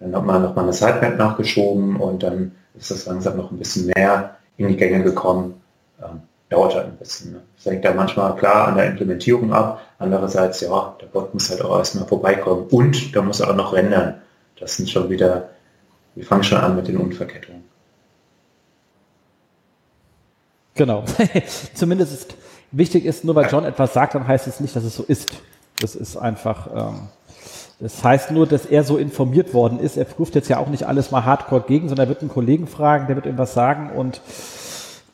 [0.00, 3.92] Dann hat man nochmal eine Sitemap nachgeschoben und dann ist das langsam noch ein bisschen
[3.94, 5.60] mehr in die Gänge gekommen.
[6.02, 7.32] Ähm, dauert halt ein bisschen.
[7.32, 7.42] Ne?
[7.56, 9.80] Das hängt da manchmal klar an der Implementierung ab.
[9.98, 13.72] Andererseits, ja, der Bot muss halt auch erstmal vorbeikommen und da muss er auch noch
[13.72, 14.20] rendern.
[14.58, 15.48] Das sind schon wieder,
[16.14, 17.64] wir fangen schon an mit den Unverkettungen.
[20.74, 21.04] Genau.
[21.74, 22.34] Zumindest ist
[22.70, 25.30] wichtig ist, nur weil John etwas sagt, dann heißt es nicht, dass es so ist.
[25.80, 27.08] Das ist einfach, ähm,
[27.80, 29.96] das heißt nur, dass er so informiert worden ist.
[29.96, 32.66] Er prüft jetzt ja auch nicht alles mal hardcore gegen, sondern er wird einen Kollegen
[32.66, 34.20] fragen, der wird ihm was sagen und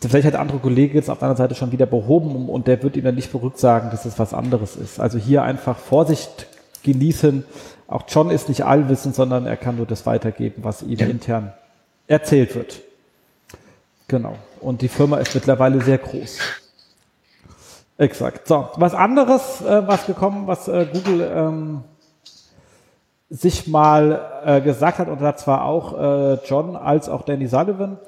[0.01, 2.83] vielleicht hat der andere Kollege jetzt auf der anderen Seite schon wieder behoben und der
[2.83, 5.01] wird ihm dann nicht verrückt sagen, dass es was anderes ist.
[5.01, 6.47] Also hier einfach Vorsicht
[6.85, 7.45] genießen.
[7.89, 11.07] Auch John ist nicht allwissend, sondern er kann nur das weitergeben, was ihm ja.
[11.07, 11.53] intern
[12.07, 12.81] erzählt wird.
[14.07, 14.37] Genau.
[14.61, 16.39] Und die Firma ist mittlerweile sehr groß.
[17.99, 18.47] Exakt.
[18.47, 21.85] So, was anderes, äh, was gekommen, was äh, Google ähm,
[23.29, 27.99] sich mal äh, gesagt hat, und da zwar auch äh, John als auch Danny Sullivan,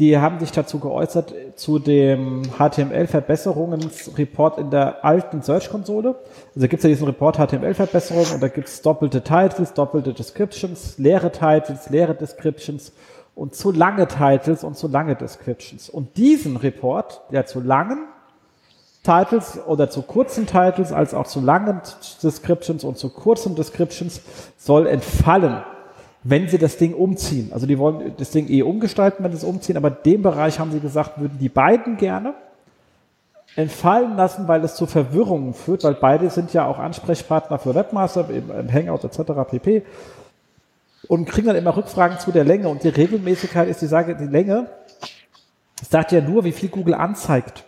[0.00, 6.14] die haben sich dazu geäußert zu dem HTML-Verbesserungsreport in der alten Search-Konsole.
[6.54, 10.96] Also gibt es ja diesen Report HTML-Verbesserung und da gibt es doppelte Titles, doppelte Descriptions,
[10.96, 12.92] leere Titles, leere Descriptions
[13.34, 15.90] und zu lange Titles und zu lange Descriptions.
[15.90, 18.06] Und diesen Report, der zu langen
[19.02, 21.82] Titles oder zu kurzen Titles als auch zu langen
[22.22, 24.22] Descriptions und zu kurzen Descriptions
[24.56, 25.62] soll entfallen
[26.22, 27.50] wenn sie das Ding umziehen.
[27.52, 30.72] Also die wollen das Ding eh umgestalten, wenn sie es umziehen, aber den Bereich haben
[30.72, 32.34] sie gesagt, würden die beiden gerne
[33.56, 38.28] entfallen lassen, weil es zu Verwirrungen führt, weil beide sind ja auch Ansprechpartner für Webmaster
[38.30, 39.32] im Hangout etc.
[39.48, 39.82] pp.
[41.08, 44.26] Und kriegen dann immer Rückfragen zu der Länge und die Regelmäßigkeit ist die Sage, die
[44.26, 44.68] Länge
[45.88, 47.64] sagt ja nur, wie viel Google anzeigt.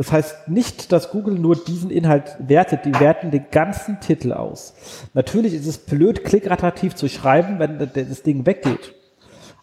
[0.00, 4.72] Das heißt nicht, dass Google nur diesen Inhalt wertet, die werten den ganzen Titel aus.
[5.12, 8.94] Natürlich ist es blöd, klickrattativ zu schreiben, wenn das Ding weggeht.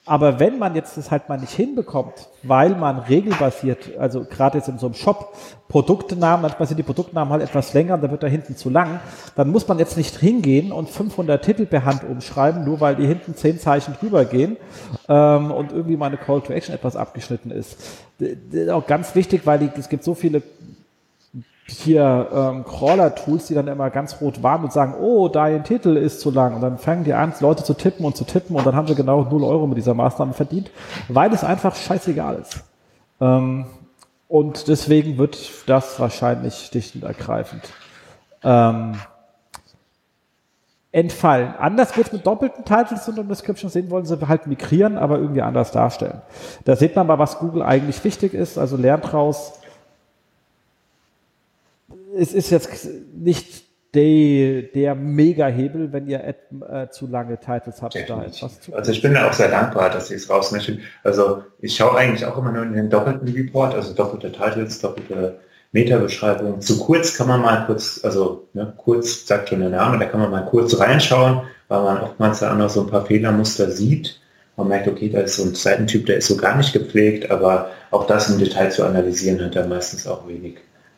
[0.08, 4.70] Aber wenn man jetzt das halt mal nicht hinbekommt, weil man regelbasiert, also gerade jetzt
[4.70, 5.36] in so einem Shop,
[5.68, 9.02] Produktnamen, manchmal sind die Produktnamen halt etwas länger und da wird da hinten zu lang,
[9.36, 13.06] dann muss man jetzt nicht hingehen und 500 Titel per Hand umschreiben, nur weil die
[13.06, 14.56] hinten 10 Zeichen drüber gehen
[15.10, 17.78] ähm, und irgendwie meine Call to Action etwas abgeschnitten ist.
[18.18, 20.42] Das ist auch ganz wichtig, weil die, es gibt so viele
[21.68, 26.22] hier ähm, Crawler-Tools, die dann immer ganz rot warnen und sagen, oh, dein Titel ist
[26.22, 26.56] zu lang.
[26.56, 28.96] Und dann fangen die an, Leute zu tippen und zu tippen und dann haben sie
[28.96, 30.72] genau 0 Euro mit dieser Maßnahme verdient,
[31.10, 32.64] weil es einfach scheißegal ist.
[33.20, 33.66] Ähm,
[34.30, 37.64] und deswegen wird das wahrscheinlich sticht und ergreifend
[38.44, 38.96] ähm,
[40.92, 41.54] entfallen.
[41.60, 45.42] Anders wird es mit doppelten Titles und Descriptions sehen, wollen sie halt migrieren, aber irgendwie
[45.42, 46.22] anders darstellen.
[46.66, 49.60] Da sieht man mal, was Google eigentlich wichtig ist, also lernt raus,
[52.18, 58.24] es ist jetzt nicht der, der Mega-Hebel, wenn ihr äh, zu lange Titles habt, da
[58.24, 60.82] etwas zu Also ich bin da auch sehr dankbar, dass sie es rausmischen.
[61.04, 65.40] Also ich schaue eigentlich auch immer nur in den doppelten Report, also doppelte Titles, doppelte
[65.72, 66.62] Meta-Beschreibung.
[66.62, 70.20] Zu kurz kann man mal kurz, also ne, kurz sagt schon der Name, da kann
[70.20, 74.20] man mal kurz reinschauen, weil man oftmals da auch noch so ein paar Fehlermuster sieht.
[74.58, 77.70] Man merkt, okay, da ist so ein Seitentyp, der ist so gar nicht gepflegt, aber
[77.92, 80.58] auch das im Detail zu analysieren hat da meistens auch wenig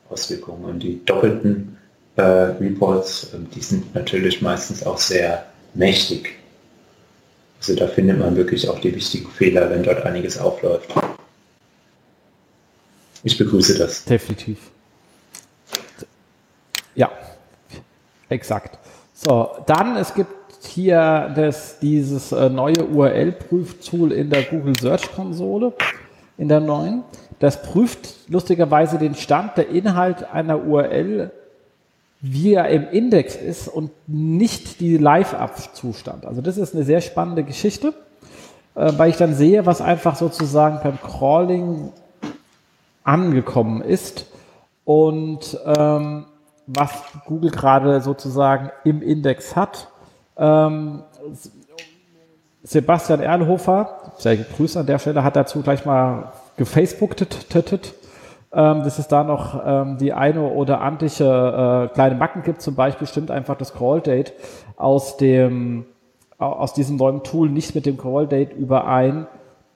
[0.10, 0.66] Auswirkungen.
[0.66, 1.78] Und die doppelten
[2.16, 6.36] äh, Reports, äh, die sind natürlich meistens auch sehr mächtig.
[7.60, 10.94] Also da findet man wirklich auch die wichtigen Fehler, wenn dort einiges aufläuft.
[13.24, 14.06] Ich begrüße das.
[14.06, 14.58] Definitiv.
[16.96, 17.12] Ja,
[18.30, 18.80] exakt.
[19.14, 20.32] So, dann, es gibt
[20.66, 25.74] hier das, dieses äh, neue URL-Prüftool in der Google Search Konsole,
[26.38, 27.04] in der neuen.
[27.40, 31.32] Das prüft lustigerweise den Stand der Inhalt einer URL,
[32.22, 36.26] wie er im Index ist und nicht die Live-Up-Zustand.
[36.26, 37.94] Also das ist eine sehr spannende Geschichte,
[38.76, 41.94] äh, weil ich dann sehe, was einfach sozusagen beim Crawling
[43.06, 44.26] angekommen ist
[44.84, 46.26] und ähm,
[46.68, 46.92] was
[47.26, 49.88] Google gerade sozusagen im Index hat.
[50.38, 51.04] Ähm,
[52.64, 57.48] Sebastian Erlhofer, sehr gegrüßt an der Stelle, hat dazu gleich mal gefacebooktet,
[58.54, 61.08] ähm, dass es da noch ähm, die eine oder andere
[61.90, 62.62] äh, kleine Macken gibt.
[62.62, 64.34] Zum Beispiel stimmt einfach das Call-Date
[64.78, 65.86] aus dem
[66.38, 69.28] aus diesem neuen Tool nicht mit dem Call-Date überein,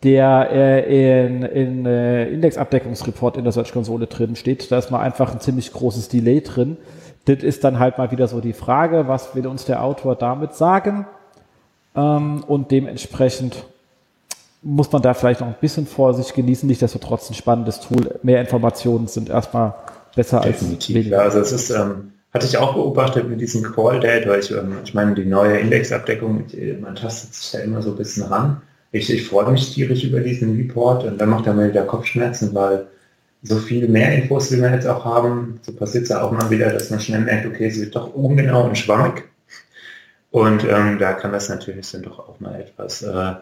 [0.02, 4.72] der äh, in, in äh, Indexabdeckungsreport in der Search-Konsole drin steht.
[4.72, 6.78] Da ist mal einfach ein ziemlich großes Delay drin.
[7.26, 10.54] Das ist dann halt mal wieder so die Frage, was will uns der Autor damit
[10.54, 11.06] sagen?
[11.98, 13.66] Ähm, und dementsprechend
[14.64, 16.68] muss man da vielleicht noch ein bisschen Vorsicht genießen.
[16.68, 18.20] Nicht, dass wir trotzdem ein spannendes Tool.
[18.24, 19.76] Mehr Informationen sind erstmal
[20.16, 20.76] besser Definitiv.
[20.76, 21.18] als weniger.
[21.18, 24.52] Ja, also es ist, ähm, hatte ich auch beobachtet mit diesem Call Date, weil ich,
[24.52, 26.46] ähm, ich meine, die neue Indexabdeckung,
[26.82, 28.62] man tastet sich da immer so ein bisschen ran.
[28.92, 32.54] Ich, ich freue mich tierisch über diesen Report und dann macht er mir wieder Kopfschmerzen,
[32.54, 32.88] weil
[33.42, 36.50] so viel mehr Infos, wie wir jetzt auch haben, so passiert es ja auch mal
[36.50, 39.24] wieder, dass man schnell merkt, okay, es wird doch ungenau und schwammig.
[40.32, 43.34] Und ähm, da kann das natürlich dann doch auch mal etwas, äh,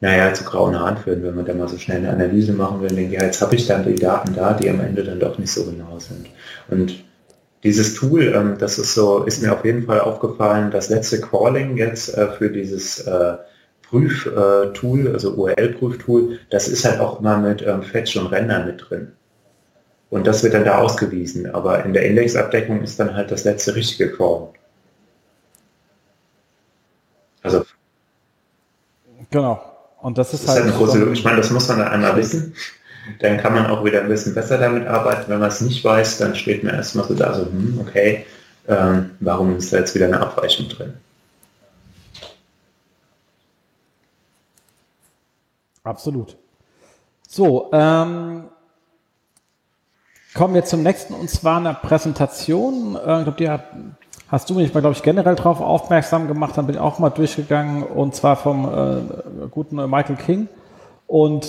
[0.00, 2.88] naja, zu grauen Haaren führen, wenn man da mal so schnell eine Analyse machen will,
[2.88, 5.52] denke, ja, jetzt habe ich dann die Daten da, die am Ende dann doch nicht
[5.52, 6.28] so genau sind.
[6.68, 7.02] Und
[7.64, 11.76] dieses Tool, ähm, das ist so, ist mir auf jeden Fall aufgefallen, das letzte Crawling
[11.76, 13.36] jetzt äh, für dieses äh,
[13.88, 18.84] Prüftool, äh, also URL-Prüftool, das ist halt auch immer mit ähm, Fetch und Render mit
[18.88, 19.12] drin.
[20.10, 21.52] Und das wird dann da ausgewiesen.
[21.52, 24.48] Aber in der Indexabdeckung ist dann halt das letzte richtige Crawl.
[27.42, 27.64] Also.
[29.30, 29.67] Genau.
[30.00, 30.54] Und das ist, das.
[30.54, 32.54] Ist halt eine große, ich meine, das muss man dann einmal wissen.
[33.20, 35.30] Dann kann man auch wieder ein bisschen besser damit arbeiten.
[35.30, 38.26] Wenn man es nicht weiß, dann steht man erstmal so da, so, hm, okay,
[38.68, 40.94] ähm, warum ist da jetzt wieder eine Abweichung drin?
[45.84, 46.36] Absolut.
[47.26, 48.44] So, ähm,
[50.34, 52.94] kommen wir zum nächsten und zwar einer Präsentation.
[52.96, 53.64] Äh, ich glaube, die hat,
[54.28, 56.56] hast du mich mal, glaube ich, generell darauf aufmerksam gemacht.
[56.56, 60.48] Dann bin ich auch mal durchgegangen und zwar vom äh, guten Michael King.
[61.06, 61.48] Und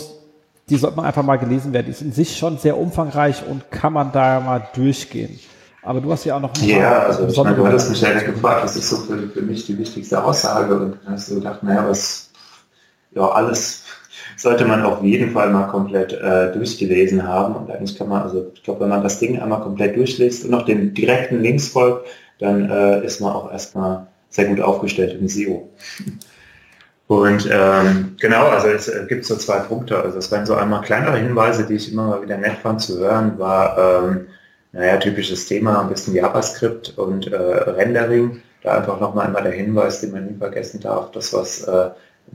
[0.70, 1.88] die sollte man einfach mal gelesen werden.
[1.88, 5.40] Die ist in sich schon sehr umfangreich und kann man da mal durchgehen.
[5.82, 8.64] Aber du hast ja auch noch Ja, also ich meine, du hattest mich ja gefragt,
[8.64, 11.88] was ist so für, für mich die wichtigste Aussage und dann hast du gedacht, naja,
[11.88, 12.30] was,
[13.12, 13.84] ja, alles
[14.36, 17.56] sollte man auf jeden Fall mal komplett äh, durchgelesen haben.
[17.56, 20.52] Und eigentlich kann man, also ich glaube, wenn man das Ding einmal komplett durchliest und
[20.52, 22.08] noch den direkten Links folgt,
[22.40, 25.70] dann äh, ist man auch erstmal sehr gut aufgestellt im SEO.
[27.08, 30.02] Und ähm, genau, also es äh, gibt so zwei Punkte.
[30.02, 33.00] Also es waren so einmal kleinere Hinweise, die ich immer mal wieder nett fand zu
[33.00, 34.28] hören, war, ähm,
[34.72, 38.42] naja, typisches Thema, ein bisschen JavaScript und äh, Rendering.
[38.62, 41.90] Da einfach nochmal einmal der Hinweis, den man nie vergessen darf, das, was äh,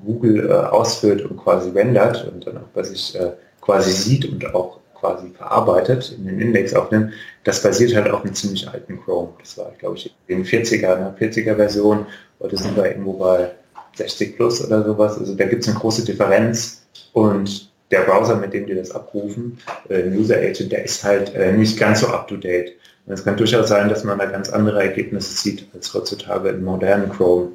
[0.04, 4.54] Google äh, ausführt und quasi rendert und dann auch bei sich äh, quasi sieht und
[4.54, 7.12] auch quasi verarbeitet, in den Index aufnimmt,
[7.44, 9.34] das basiert halt auf einem ziemlich alten Chrome.
[9.38, 12.06] Das war, glaube ich, in 40er, ne, 40er Version.
[12.40, 13.50] Heute sind wir irgendwo bei
[13.96, 15.18] 60 plus oder sowas.
[15.18, 19.58] Also da gibt es eine große Differenz und der Browser, mit dem die das abrufen,
[19.90, 22.72] äh, User Agent, der ist halt äh, nicht ganz so up to date.
[23.06, 26.64] Und es kann durchaus sein, dass man da ganz andere Ergebnisse sieht als heutzutage in
[26.64, 27.48] modernen Chrome.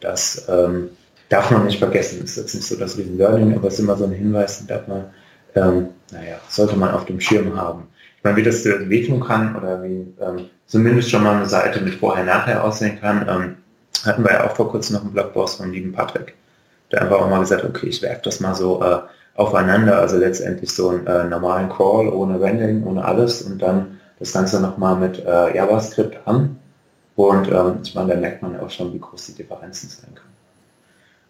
[0.00, 0.90] Das ähm,
[1.30, 2.18] darf man nicht vergessen.
[2.20, 4.86] Das ist jetzt nicht so das Learning, aber es ist immer so ein Hinweis, darf
[4.86, 5.06] man,
[5.54, 7.88] ähm, naja, sollte man auf dem Schirm haben.
[8.18, 11.94] Ich meine, wie das wehtun kann oder wie ähm, zumindest schon mal eine Seite mit
[11.94, 13.56] vorher-nachher aussehen kann, ähm,
[14.04, 16.34] hatten wir ja auch vor kurzem noch einen Blogpost von lieben Patrick,
[16.90, 18.98] der einfach auch mal gesagt okay, ich werfe das mal so äh,
[19.34, 24.32] aufeinander, also letztendlich so einen äh, normalen Crawl ohne Rendering, ohne alles und dann das
[24.32, 26.58] Ganze nochmal mit äh, JavaScript an.
[27.16, 30.31] Und ähm, ich meine, da merkt man auch schon, wie groß die Differenzen sein können.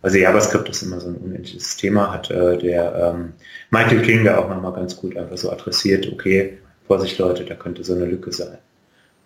[0.03, 3.33] Also JavaScript ist immer so ein unendliches Thema, hat äh, der ähm,
[3.71, 7.85] Michael King da auch nochmal ganz gut einfach so adressiert, okay, Vorsicht Leute, da könnte
[7.85, 8.59] so eine Lücke sein.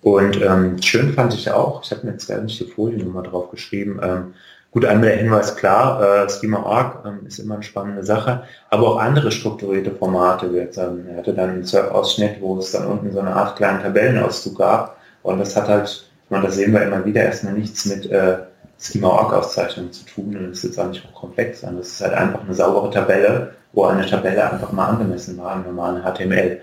[0.03, 3.51] Und ähm, schön fand ich auch, ich habe mir jetzt gar nicht die Foliennummer drauf
[3.51, 4.35] geschrieben, ähm,
[4.71, 8.99] gut, einmal der Hinweis, klar, äh, Schema.org ähm, ist immer eine spannende Sache, aber auch
[8.99, 13.11] andere strukturierte Formate, wie jetzt, ähm, er hatte dann einen Ausschnitt, wo es dann unten
[13.11, 16.83] so eine Art kleinen Tabellenauszug gab und das hat halt, ich meine, das sehen wir
[16.83, 18.37] immer wieder, erstmal nichts mit äh,
[18.79, 22.55] Schema-Org-Auszeichnung zu tun und das ist auch nicht hochkomplex, sondern das ist halt einfach eine
[22.55, 26.61] saubere Tabelle, wo eine Tabelle einfach mal angemessen war im normalen HTML.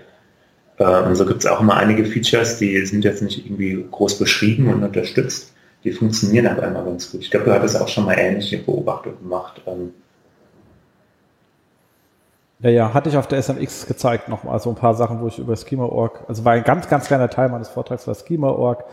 [0.78, 4.18] Äh, und so gibt es auch immer einige Features, die sind jetzt nicht irgendwie groß
[4.18, 5.52] beschrieben und unterstützt.
[5.82, 7.20] Die funktionieren aber immer ganz gut.
[7.20, 9.60] Ich glaube, du hattest auch schon mal ähnliche Beobachtungen gemacht.
[9.66, 9.92] Ähm.
[12.60, 15.38] ja, ja, hatte ich auf der SMX gezeigt nochmal so ein paar Sachen, wo ich
[15.38, 18.84] über Schema.org, also war ein ganz, ganz kleiner Teil meines Vortrags war Schema.org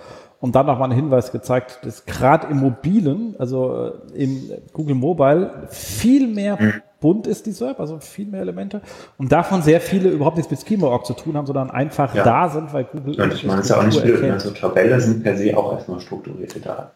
[0.42, 5.68] und dann nochmal einen Hinweis gezeigt, dass gerade im Mobilen, also äh, im Google Mobile,
[5.70, 6.58] viel mehr
[7.00, 8.82] bunt ist, die SERP, also viel mehr Elemente.
[9.18, 12.24] Und davon sehr viele überhaupt nichts mit Schema.org zu tun haben, sondern einfach ja.
[12.24, 13.16] da sind, weil Google.
[13.16, 14.24] Ja, ich meine, es ist ja auch nicht blöd.
[14.32, 16.90] Also Tabelle sind per se auch erstmal strukturierte Daten.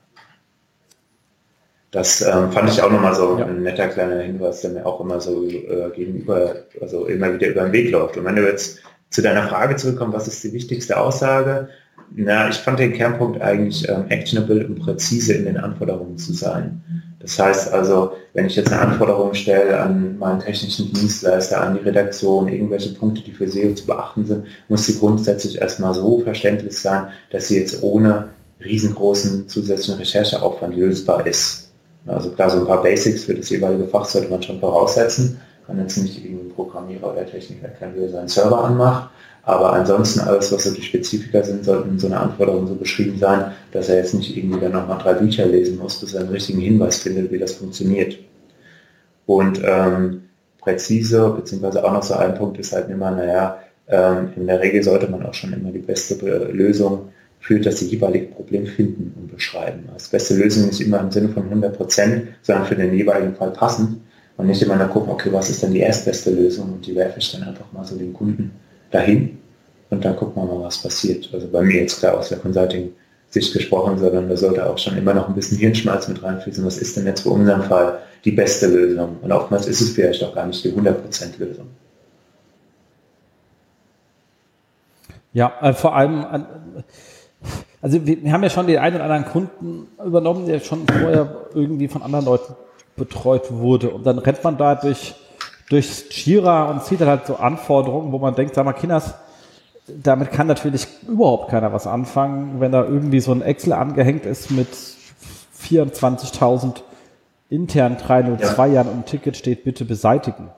[1.91, 3.45] Das ähm, fand ich auch nochmal so ja.
[3.45, 7.61] ein netter kleiner Hinweis, der mir auch immer so äh, gegenüber, also immer wieder über
[7.61, 8.17] den Weg läuft.
[8.17, 8.79] Und wenn du jetzt
[9.11, 11.69] zu deiner Frage zurückkommst, was ist die wichtigste Aussage?
[12.11, 16.81] Na, ich fand den Kernpunkt eigentlich ähm, actionable und präzise in den Anforderungen zu sein.
[17.19, 21.83] Das heißt also, wenn ich jetzt eine Anforderung stelle an meinen technischen Dienstleister, an die
[21.83, 26.77] Redaktion, irgendwelche Punkte, die für SEO zu beachten sind, muss sie grundsätzlich erstmal so verständlich
[26.77, 28.29] sein, dass sie jetzt ohne
[28.63, 31.71] riesengroßen zusätzlichen Rechercheaufwand lösbar ist.
[32.05, 35.79] Also klar, so ein paar Basics für das jeweilige Fach sollte man schon voraussetzen, Kann
[35.79, 39.09] jetzt nicht irgendwie ein Programmierer oder Techniker er seinen Server anmacht.
[39.45, 43.19] Aber ansonsten alles, was so die Spezifika sind, sollten in so einer Anforderung so beschrieben
[43.19, 46.29] sein, dass er jetzt nicht irgendwie dann nochmal drei Bücher lesen muss, bis er einen
[46.29, 48.17] richtigen Hinweis findet, wie das funktioniert.
[49.27, 50.23] Und ähm,
[50.59, 54.81] präzise, beziehungsweise auch noch so ein Punkt ist halt immer, naja, ähm, in der Regel
[54.81, 56.15] sollte man auch schon immer die beste
[56.51, 59.87] Lösung für das jeweilige Problem finden und beschreiben.
[59.93, 63.51] Das beste Lösung ist immer im Sinne von 100 Prozent, sondern für den jeweiligen Fall
[63.51, 64.01] passend
[64.37, 67.19] und nicht immer nur gucken, okay, was ist denn die erstbeste Lösung und die werfe
[67.19, 68.51] ich dann einfach mal so den Kunden
[68.91, 69.37] dahin
[69.89, 71.29] und dann gucken wir mal, was passiert.
[71.33, 75.13] Also bei mir jetzt klar aus der Consulting-Sicht gesprochen, sondern da sollte auch schon immer
[75.13, 76.65] noch ein bisschen Hirnschmalz mit reinfließen.
[76.65, 79.17] Was ist denn jetzt für unseren Fall die beste Lösung?
[79.21, 81.67] Und oftmals ist es vielleicht auch gar nicht die 100% Lösung.
[85.33, 86.39] Ja, äh, vor allem, äh,
[87.81, 91.47] also wir, wir, haben ja schon den einen oder anderen Kunden übernommen, der schon vorher
[91.53, 92.55] irgendwie von anderen Leuten
[92.95, 93.89] betreut wurde.
[93.89, 95.13] Und dann rennt man da durch,
[95.69, 99.15] durch Jira und sieht dann halt so Anforderungen, wo man denkt, sag mal, Kinders,
[99.87, 104.51] damit kann natürlich überhaupt keiner was anfangen, wenn da irgendwie so ein Excel angehängt ist
[104.51, 104.67] mit
[105.59, 106.81] 24.000
[107.49, 108.73] intern 302 ja.
[108.73, 110.49] Jahren und Ticket steht, bitte beseitigen.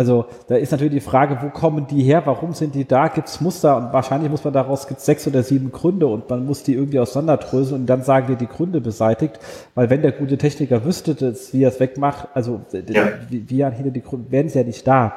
[0.00, 3.28] Also da ist natürlich die Frage, wo kommen die her, warum sind die da, gibt
[3.28, 3.76] es Muster?
[3.76, 6.98] Und wahrscheinlich muss man daraus, gibt sechs oder sieben Gründe und man muss die irgendwie
[7.00, 9.38] auseinanderdröseln und dann sagen wir die Gründe beseitigt,
[9.74, 13.08] weil wenn der gute Techniker wüsste, dass, wie er es wegmacht, also ja.
[13.28, 15.12] wie, wie er hinter die Gründe, wären sie ja nicht da.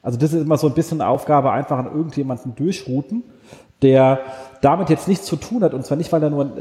[0.00, 3.24] Also das ist immer so ein bisschen Aufgabe, einfach an irgendjemanden durchrouten,
[3.82, 4.20] der
[4.60, 5.74] damit jetzt nichts zu tun hat.
[5.74, 6.52] Und zwar nicht, weil er nur,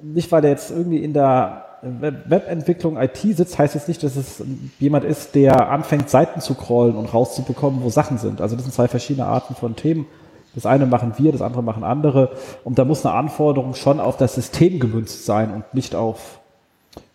[0.00, 4.42] nicht weil er jetzt irgendwie in der Webentwicklung IT sitzt, heißt jetzt nicht, dass es
[4.78, 8.40] jemand ist, der anfängt, Seiten zu crawlen und rauszubekommen, wo Sachen sind.
[8.40, 10.06] Also das sind zwei verschiedene Arten von Themen.
[10.54, 12.30] Das eine machen wir, das andere machen andere.
[12.62, 16.40] Und da muss eine Anforderung schon auf das System gemünzt sein und nicht auf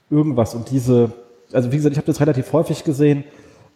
[0.10, 0.56] irgendwas.
[0.56, 1.12] Und diese,
[1.54, 3.24] also wie gesagt, ich habe das relativ häufig gesehen,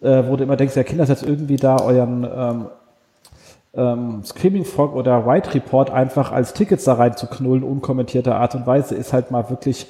[0.01, 2.65] äh, wo du immer denkst, ja, Kinder, jetzt irgendwie da euren ähm,
[3.75, 8.95] ähm, Screaming Frog oder White Report einfach als Tickets da reinzuknullen, unkommentierter Art und Weise,
[8.95, 9.87] ist halt mal wirklich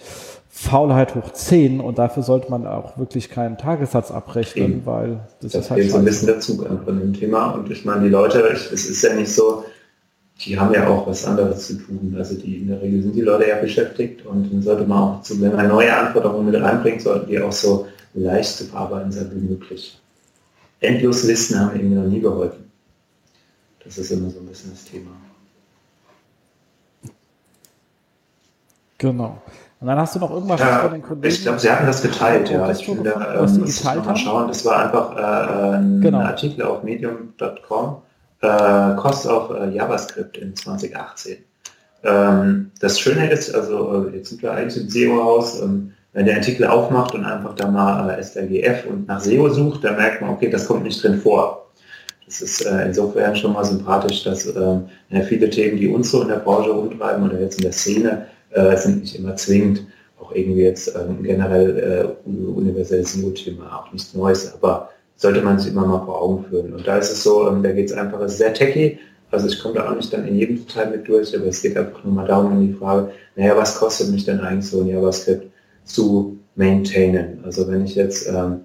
[0.55, 4.85] Faulheit hoch 10 und dafür sollte man auch wirklich keinen Tagessatz abrechnen, Eben.
[4.85, 8.03] weil das, das ist halt so ein bisschen dazu von dem Thema und ich meine,
[8.03, 9.65] die Leute, es ist ja nicht so,
[10.45, 12.13] die haben ja auch was anderes zu tun.
[12.15, 15.21] Also die in der Regel sind die Leute ja beschäftigt und dann sollte man auch,
[15.23, 19.31] zu, wenn man neue Anforderungen mit reinbringt, sollten die auch so leicht zu verarbeiten sein
[19.33, 19.99] wie möglich.
[20.81, 22.71] Endloslisten haben irgendwie noch nie geholfen.
[23.83, 25.09] Das ist immer so ein bisschen das Thema.
[28.99, 29.41] Genau.
[29.83, 31.27] Und dann hast du noch irgendwas ja, von den Kollegen.
[31.27, 32.71] Ich glaube, sie hatten das geteilt, ja.
[32.71, 34.47] Ich will da, ähm, geteilt mal schauen.
[34.47, 36.19] Das war einfach äh, ein genau.
[36.19, 37.97] Artikel auf medium.com,
[38.39, 41.35] äh, Cost of äh, JavaScript in 2018.
[42.05, 46.37] Ähm, das Schöne ist, also äh, jetzt sind wir eigentlich im SEO-Haus, ähm, wenn der
[46.37, 50.29] Artikel aufmacht und einfach da mal äh, SRGF und nach SEO sucht, dann merkt man,
[50.29, 51.67] okay, das kommt nicht drin vor.
[52.25, 54.77] Das ist äh, insofern schon mal sympathisch, dass äh,
[55.27, 58.77] viele Themen, die uns so in der Branche umtreiben oder jetzt in der Szene, äh,
[58.77, 59.85] sind nicht immer zwingend
[60.23, 65.71] auch irgendwie jetzt ähm, generell äh, universelles SEO-Thema, auch nichts Neues, aber sollte man sich
[65.71, 66.73] immer mal vor Augen führen.
[66.73, 68.99] Und da ist es so, ähm, da geht es einfach, sehr techy,
[69.31, 71.75] also ich komme da auch nicht dann in jedem Detail mit durch, aber es geht
[71.75, 74.87] einfach nur mal darum in die Frage, naja, was kostet mich denn eigentlich so ein
[74.87, 75.51] JavaScript
[75.85, 77.39] zu maintainen?
[77.43, 78.61] Also wenn ich jetzt ähm,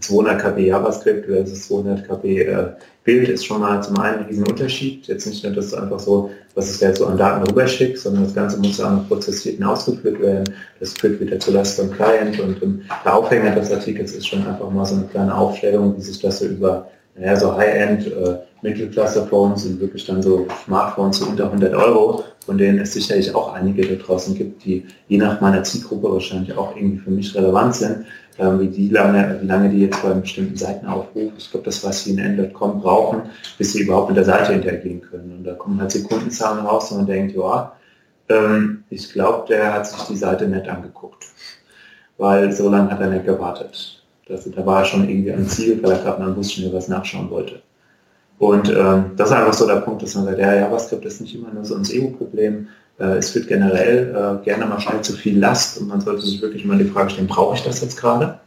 [0.00, 2.68] 200 KB JavaScript versus 200 KB äh,
[3.04, 5.06] Bild ist schon mal zum einen ein riesen Unterschied.
[5.06, 8.34] Jetzt nicht nur das einfach so, was ich jetzt so an Daten rüberschickt, sondern das
[8.34, 10.54] Ganze muss ja auch und ausgeführt werden.
[10.80, 12.60] Das führt wieder zu Last vom Client und
[13.04, 16.40] der Aufhänger des Artikels ist schon einfach mal so eine kleine Aufstellung, wie sich das
[16.40, 21.74] so über naja, so High-End äh, Mittelklasse-Phones und wirklich dann so Smartphones so unter 100
[21.74, 26.12] Euro, von denen es sicherlich auch einige da draußen gibt, die je nach meiner Zielgruppe
[26.12, 28.06] wahrscheinlich auch irgendwie für mich relevant sind,
[28.60, 32.12] wie, die lange, wie lange die jetzt bei bestimmten Seitenaufruf, ich glaube, das, was sie
[32.12, 33.22] in N.com brauchen,
[33.58, 35.38] bis sie überhaupt mit der Seite interagieren können.
[35.38, 37.72] Und da kommen halt Sekundenzahlen raus und man denkt, ja,
[38.28, 41.26] ähm, ich glaube, der hat sich die Seite nett angeguckt,
[42.18, 44.02] weil so lange hat er nicht gewartet.
[44.26, 47.30] Das, da war er schon irgendwie am Ziel, vielleicht hat man Bus schnell was nachschauen
[47.30, 47.60] wollte.
[48.38, 51.34] Und ähm, das ist einfach so der Punkt, dass man sagt, ja, JavaScript ist nicht
[51.34, 52.68] immer nur so ein SEO-Problem, äh,
[53.04, 56.64] es wird generell äh, gerne mal schnell zu viel Last und man sollte sich wirklich
[56.64, 58.38] mal die Frage stellen, brauche ich das jetzt gerade?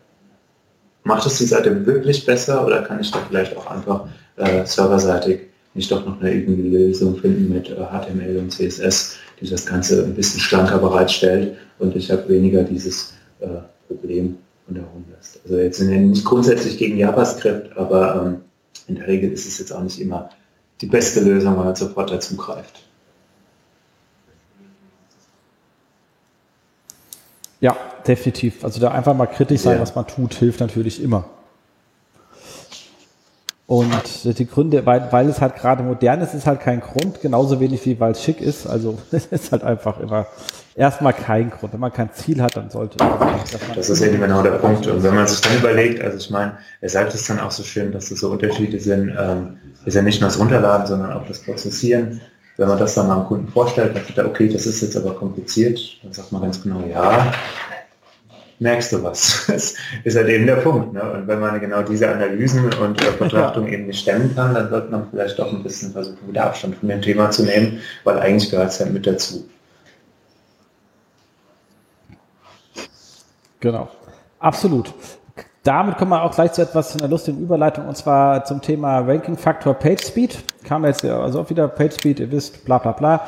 [1.04, 4.08] Macht es die Seite wirklich besser oder kann ich da vielleicht auch einfach
[4.38, 5.42] äh, serverseitig
[5.74, 10.04] nicht doch noch eine irgendwie Lösung finden mit äh, HTML und CSS, die das Ganze
[10.04, 13.48] ein bisschen schlanker bereitstellt und ich habe weniger dieses äh,
[13.88, 15.40] Problem von der Homelast.
[15.44, 18.36] Also jetzt sind wir nicht grundsätzlich gegen JavaScript, aber ähm,
[18.88, 20.30] in der Regel ist es jetzt auch nicht immer
[20.82, 22.82] die beste Lösung, wenn man sofort dazu greift.
[27.64, 28.66] Ja, definitiv.
[28.66, 29.82] Also da einfach mal kritisch sein, ja.
[29.82, 31.24] was man tut, hilft natürlich immer.
[33.68, 37.62] Und die Gründe, weil, weil es halt gerade modern ist, ist halt kein Grund, genauso
[37.62, 38.68] wenig wie weil es schick ist.
[38.68, 40.28] Also es ist halt einfach immer
[40.76, 41.72] erstmal kein Grund.
[41.72, 42.98] Wenn man kein Ziel hat, dann sollte
[43.74, 44.86] Das ist eben genau der Punkt.
[44.86, 47.94] Und wenn man sich dann überlegt, also ich meine, weshalb es dann auch so schön,
[47.94, 49.56] dass das so Unterschiede sind, ähm,
[49.86, 52.20] ist ja nicht nur das Runterladen, sondern auch das Prozessieren.
[52.58, 54.96] Wenn man das dann mal dem Kunden vorstellt, dann sagt er, okay, das ist jetzt
[54.96, 57.34] aber kompliziert, dann sagt man ganz genau, ja,
[58.60, 59.48] merkst du was.
[59.54, 60.94] Das ist halt eben der Punkt.
[60.94, 61.02] Ne?
[61.02, 64.92] Und wenn man genau diese Analysen und äh, Betrachtung eben nicht stemmen kann, dann sollte
[64.92, 68.50] man vielleicht doch ein bisschen versuchen, wieder Abstand von dem Thema zu nehmen, weil eigentlich
[68.50, 69.48] gehört es ja mit dazu.
[73.60, 73.90] Genau.
[74.40, 74.94] Absolut.
[75.64, 79.38] Damit kommen wir auch gleich zu etwas einer lustigen Überleitung und zwar zum Thema Ranking
[79.38, 80.44] Faktor Page Speed.
[80.66, 83.22] Kam jetzt ja also auch wieder Page Speed, ihr wisst, bla bla bla.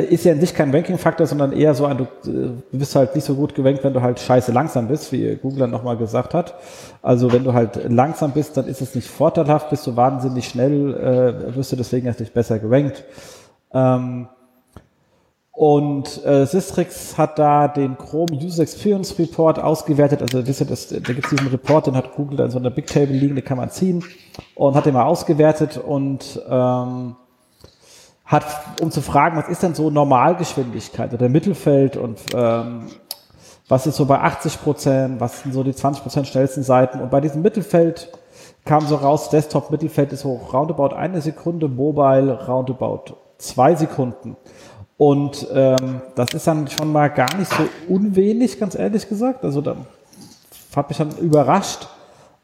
[0.00, 2.08] Ist ja an sich kein Ranking Faktor, sondern eher so ein, du
[2.70, 5.70] bist halt nicht so gut gewankt, wenn du halt scheiße langsam bist, wie Google dann
[5.70, 6.54] nochmal gesagt hat.
[7.02, 10.94] Also wenn du halt langsam bist, dann ist es nicht vorteilhaft, bist du wahnsinnig schnell,
[10.94, 13.04] äh, wirst du deswegen erst nicht besser gewankt.
[13.74, 14.28] Ähm,
[15.54, 20.22] und äh, Systrix hat da den Chrome User Experience Report ausgewertet.
[20.22, 22.58] Also wisst ihr, das, da gibt es diesen Report, den hat Google da in so
[22.58, 24.02] einer Big Table liegen, den kann man ziehen.
[24.54, 27.16] Und hat den mal ausgewertet und ähm,
[28.24, 28.46] hat,
[28.80, 32.86] um zu fragen, was ist denn so Normalgeschwindigkeit oder Mittelfeld und ähm,
[33.68, 37.00] was ist so bei 80 Prozent, was sind so die 20 Prozent schnellsten Seiten.
[37.00, 38.10] Und bei diesem Mittelfeld
[38.64, 44.36] kam so raus, Desktop-Mittelfeld ist hoch roundabout eine Sekunde, Mobile roundabout zwei Sekunden.
[44.96, 49.44] Und ähm, das ist dann schon mal gar nicht so unwenig, ganz ehrlich gesagt.
[49.44, 49.76] Also da
[50.76, 51.88] hat mich dann überrascht,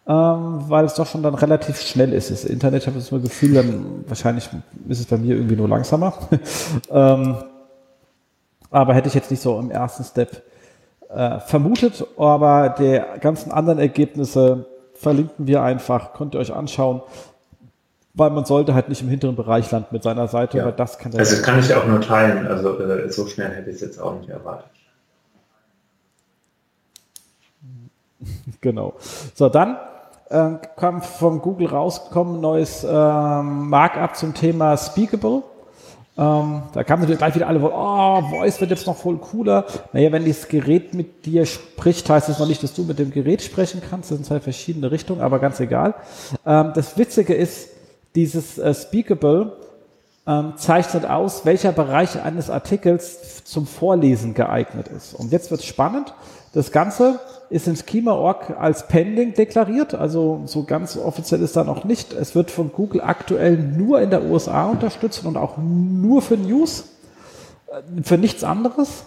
[0.06, 2.30] ähm, weil es doch schon dann relativ schnell ist.
[2.30, 4.48] Das Internet, ich habe das Gefühl, dann wahrscheinlich
[4.88, 6.14] ist es bei mir irgendwie nur langsamer.
[6.90, 7.36] ähm,
[8.70, 10.42] aber hätte ich jetzt nicht so im ersten Step
[11.08, 12.04] äh, vermutet.
[12.16, 17.02] Aber die ganzen anderen Ergebnisse verlinken wir einfach, könnt ihr euch anschauen
[18.18, 20.64] weil man sollte halt nicht im hinteren Bereich landen mit seiner Seite, ja.
[20.64, 23.70] weil das kann Also das kann ich auch nur teilen, also äh, so schnell hätte
[23.70, 24.70] ich es jetzt auch nicht erwartet.
[28.60, 28.94] genau.
[29.34, 29.78] So, dann
[30.30, 35.42] äh, kam von Google rausgekommen neues ähm, Markup zum Thema Speakable.
[36.18, 39.64] Ähm, da kamen natürlich gleich wieder alle, oh, Voice wird jetzt noch voll cooler.
[39.92, 43.12] Naja, wenn das Gerät mit dir spricht, heißt es noch nicht, dass du mit dem
[43.12, 44.10] Gerät sprechen kannst.
[44.10, 45.94] Das sind zwei verschiedene Richtungen, aber ganz egal.
[46.44, 47.77] Ähm, das Witzige ist,
[48.18, 49.52] dieses äh, Speakable
[50.26, 55.14] ähm, zeichnet aus, welcher Bereich eines Artikels zum Vorlesen geeignet ist.
[55.14, 56.14] Und jetzt wird spannend.
[56.52, 61.84] Das Ganze ist im Schema.org als Pending deklariert, also so ganz offiziell ist da noch
[61.84, 62.12] nicht.
[62.12, 66.88] Es wird von Google aktuell nur in der USA unterstützt und auch nur für News,
[67.68, 69.04] äh, für nichts anderes.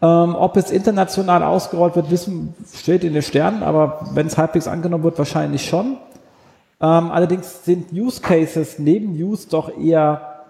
[0.00, 4.68] Ähm, ob es international ausgerollt wird, wissen, steht in den Sternen, aber wenn es halbwegs
[4.68, 5.96] angenommen wird, wahrscheinlich schon.
[6.80, 10.44] Ähm, allerdings sind Use Cases neben News doch eher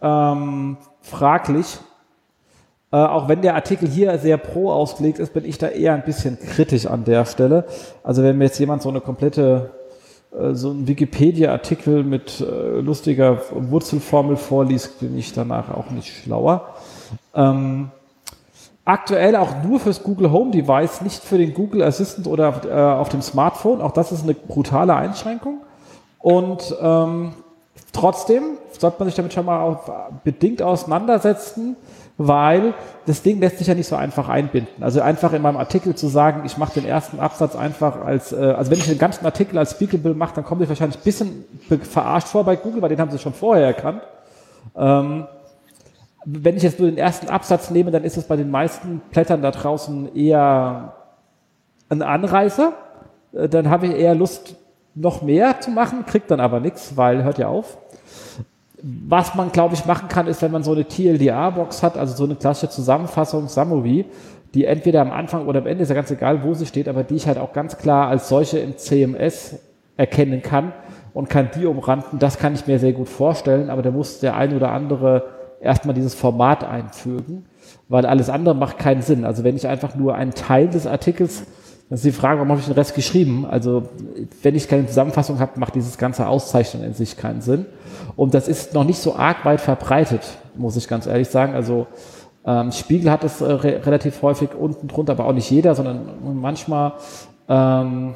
[0.00, 1.78] ähm, fraglich.
[2.90, 6.04] Äh, auch wenn der Artikel hier sehr pro ausgelegt ist, bin ich da eher ein
[6.04, 7.64] bisschen kritisch an der Stelle.
[8.02, 9.70] Also wenn mir jetzt jemand so eine komplette
[10.38, 16.74] äh, so ein Wikipedia-Artikel mit äh, lustiger Wurzelformel vorliest, bin ich danach auch nicht schlauer.
[17.34, 17.90] Ähm,
[18.84, 23.08] Aktuell auch nur fürs Google Home Device, nicht für den Google Assistant oder äh, auf
[23.10, 23.80] dem Smartphone.
[23.80, 25.58] Auch das ist eine brutale Einschränkung.
[26.18, 27.34] Und ähm,
[27.92, 28.42] trotzdem
[28.76, 29.90] sollte man sich damit schon mal auf,
[30.24, 31.76] bedingt auseinandersetzen,
[32.18, 32.74] weil
[33.06, 34.82] das Ding lässt sich ja nicht so einfach einbinden.
[34.82, 38.36] Also einfach in meinem Artikel zu sagen, ich mache den ersten Absatz einfach als, äh,
[38.36, 41.44] also wenn ich den ganzen Artikel als Speakable mache, dann kommt ich wahrscheinlich ein bisschen
[41.88, 44.02] verarscht vor bei Google, weil den haben sie schon vorher erkannt.
[44.76, 45.26] Ähm,
[46.24, 49.42] wenn ich jetzt nur den ersten Absatz nehme, dann ist es bei den meisten Blättern
[49.42, 50.94] da draußen eher
[51.88, 52.72] ein Anreißer.
[53.32, 54.56] Äh, dann habe ich eher Lust,
[54.94, 57.78] noch mehr zu machen, kriegt dann aber nichts, weil hört ja auf.
[58.82, 62.24] Was man, glaube ich, machen kann, ist, wenn man so eine TLDA-Box hat, also so
[62.24, 64.04] eine klassische Zusammenfassung, Summary,
[64.54, 67.04] die entweder am Anfang oder am Ende, ist ja ganz egal, wo sie steht, aber
[67.04, 69.60] die ich halt auch ganz klar als solche im CMS
[69.96, 70.72] erkennen kann
[71.14, 72.18] und kann die umranden.
[72.18, 75.24] Das kann ich mir sehr gut vorstellen, aber da muss der ein oder andere
[75.62, 77.46] erstmal dieses Format einfügen,
[77.88, 79.24] weil alles andere macht keinen Sinn.
[79.24, 81.44] Also wenn ich einfach nur einen Teil des Artikels,
[81.88, 83.46] dann ist die Frage, warum habe ich den Rest geschrieben?
[83.48, 83.84] Also
[84.42, 87.66] wenn ich keine Zusammenfassung habe, macht dieses ganze Auszeichnung in sich keinen Sinn.
[88.16, 90.22] Und das ist noch nicht so arg weit verbreitet,
[90.56, 91.54] muss ich ganz ehrlich sagen.
[91.54, 91.86] Also
[92.44, 96.00] ähm, Spiegel hat es äh, re relativ häufig unten drunter, aber auch nicht jeder, sondern
[96.34, 96.94] manchmal
[97.48, 98.14] ähm,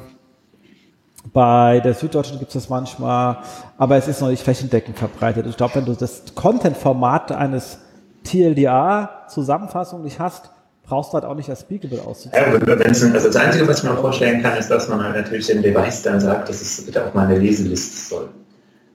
[1.33, 3.37] bei der Süddeutschen gibt es das manchmal,
[3.77, 5.45] aber es ist noch nicht flächendeckend verbreitet.
[5.47, 7.79] Ich glaube, wenn du das Content-Format eines
[8.23, 10.49] TLDA-Zusammenfassung nicht hast,
[10.83, 12.67] brauchst du halt auch nicht als Speakable auszuzeigen.
[12.67, 15.61] Ja, also das Einzige, was ich mir vorstellen kann, ist, dass man halt natürlich dem
[15.61, 18.29] Device dann sagt, dass es bitte auf meine Leseliste soll,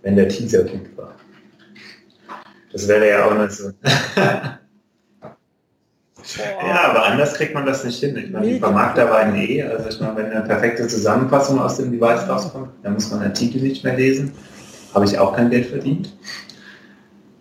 [0.02, 1.12] wenn der Teaser gut war.
[2.72, 3.70] Das wäre ja auch nicht so.
[6.66, 8.16] Ja, aber anders kriegt man das nicht hin.
[8.16, 11.92] Ich meine, die Vermarkter waren eh, also ich meine, wenn eine perfekte Zusammenfassung aus dem
[11.92, 14.32] Device rauskommt, dann muss man Artikel nicht mehr lesen.
[14.94, 16.16] Habe ich auch kein Geld verdient.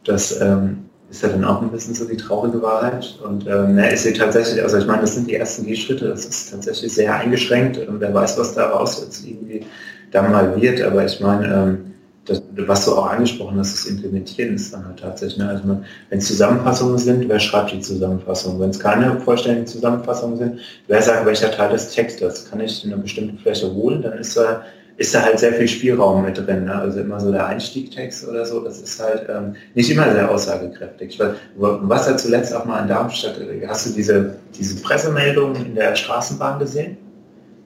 [0.03, 3.19] Das ähm, ist ja dann auch ein bisschen so die traurige Wahrheit.
[3.23, 6.25] Und ähm, ja, ist sie tatsächlich, also ich meine, das sind die ersten Gehschritte, das
[6.25, 7.77] ist tatsächlich sehr eingeschränkt.
[7.77, 9.65] Und wer weiß, was daraus jetzt irgendwie
[10.11, 10.81] dann mal wird.
[10.81, 11.90] Aber ich meine, ähm,
[12.25, 15.49] das, was du auch angesprochen hast, das Implementieren ist dann halt tatsächlich, ne?
[15.49, 15.63] also
[16.09, 18.59] wenn es Zusammenfassungen sind, wer schreibt die Zusammenfassung?
[18.59, 22.93] Wenn es keine vollständigen Zusammenfassungen sind, wer sagt, welcher Teil des Textes kann ich in
[22.93, 24.63] eine bestimmte Fläche holen, dann ist da,
[24.97, 26.65] ist da halt sehr viel Spielraum mit drin.
[26.65, 26.75] Ne?
[26.75, 31.19] Also immer so der Einstiegtext oder so, das ist halt ähm, nicht immer sehr aussagekräftig.
[31.19, 35.95] Weil, was ja zuletzt auch mal in Darmstadt, hast du diese, diese Pressemeldungen in der
[35.95, 36.97] Straßenbahn gesehen?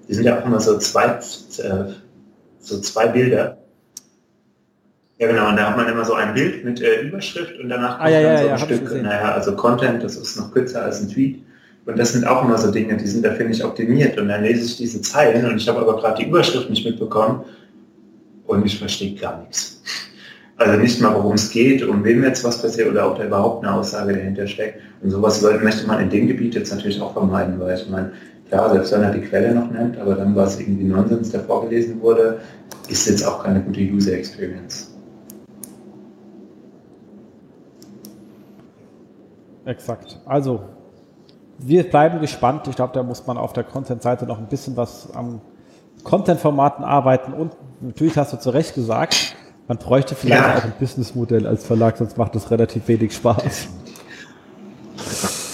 [0.08, 1.91] Die sind ja auch immer so zwei, äh,
[2.60, 3.58] so zwei Bilder
[5.18, 7.99] ja, genau, und da hat man immer so ein Bild mit äh, Überschrift und danach
[7.99, 10.84] ah, ja, dann ja, so ja, ein Stück, naja, also Content, das ist noch kürzer
[10.84, 11.41] als ein Tweet.
[11.86, 14.20] Und das sind auch immer so Dinge, die sind da, finde ich, optimiert.
[14.20, 17.45] Und dann lese ich diese Zeilen und ich habe aber gerade die Überschrift nicht mitbekommen
[18.47, 19.82] und ich verstehe gar nichts.
[20.57, 23.63] Also nicht mal, worum es geht, um wem jetzt was passiert oder ob da überhaupt
[23.63, 24.80] eine Aussage dahinter steckt.
[25.01, 28.13] Und sowas möchte man in dem Gebiet jetzt natürlich auch vermeiden, weil ich meine,
[28.49, 31.41] klar, selbst wenn er die Quelle noch nennt, aber dann war es irgendwie Nonsens, der
[31.41, 32.39] vorgelesen wurde,
[32.88, 34.95] ist jetzt auch keine gute User Experience.
[39.66, 40.20] Exakt.
[40.26, 40.61] Also,
[41.57, 42.68] wir bleiben gespannt.
[42.68, 45.41] Ich glaube, da muss man auf der Content-Seite noch ein bisschen was am
[46.03, 49.36] Content-Formaten arbeiten und natürlich hast du zu Recht gesagt,
[49.68, 50.57] man bräuchte vielleicht ja.
[50.57, 53.68] auch ein Businessmodell als Verlag, sonst macht das relativ wenig Spaß.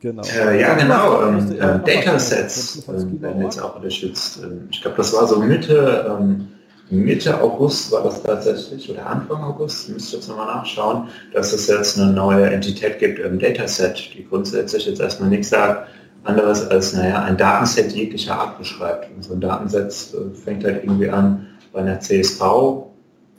[0.00, 0.22] Genau.
[0.22, 1.22] Äh, ja, genau.
[1.22, 4.38] Ähm, äh, Datasets äh, werden jetzt auch unterstützt.
[4.42, 6.48] Ähm, ich glaube, das war so Mitte ähm,
[6.90, 11.66] Mitte August war das tatsächlich, oder Anfang August, müsst ihr jetzt nochmal nachschauen, dass es
[11.66, 15.88] jetzt eine neue Entität gibt im Dataset, die grundsätzlich jetzt erstmal nichts sagt,
[16.24, 19.10] anderes als, naja, ein Datenset jeglicher Art beschreibt.
[19.14, 22.42] Und so ein Datenset äh, fängt halt irgendwie an bei einer CSV,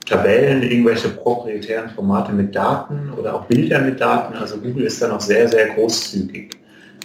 [0.06, 4.36] Tabellen, irgendwelche proprietären Formate mit Daten oder auch Bilder mit Daten.
[4.36, 6.56] Also Google ist da noch sehr, sehr großzügig.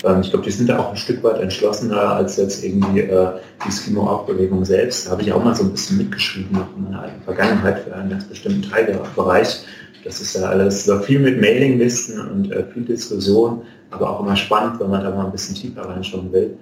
[0.03, 3.31] Ähm, ich glaube, die sind da auch ein Stück weit entschlossener als jetzt irgendwie äh,
[3.65, 5.07] die Schemo-Up-Bewegung selbst.
[5.07, 7.95] Da habe ich auch mal so ein bisschen mitgeschrieben noch in meiner eigenen Vergangenheit für
[7.95, 9.63] einen ganz bestimmten Teilbereich.
[10.03, 14.35] Das ist ja alles so viel mit Mailinglisten und äh, viel Diskussion, aber auch immer
[14.35, 16.57] spannend, wenn man da mal ein bisschen tiefer reinschauen will.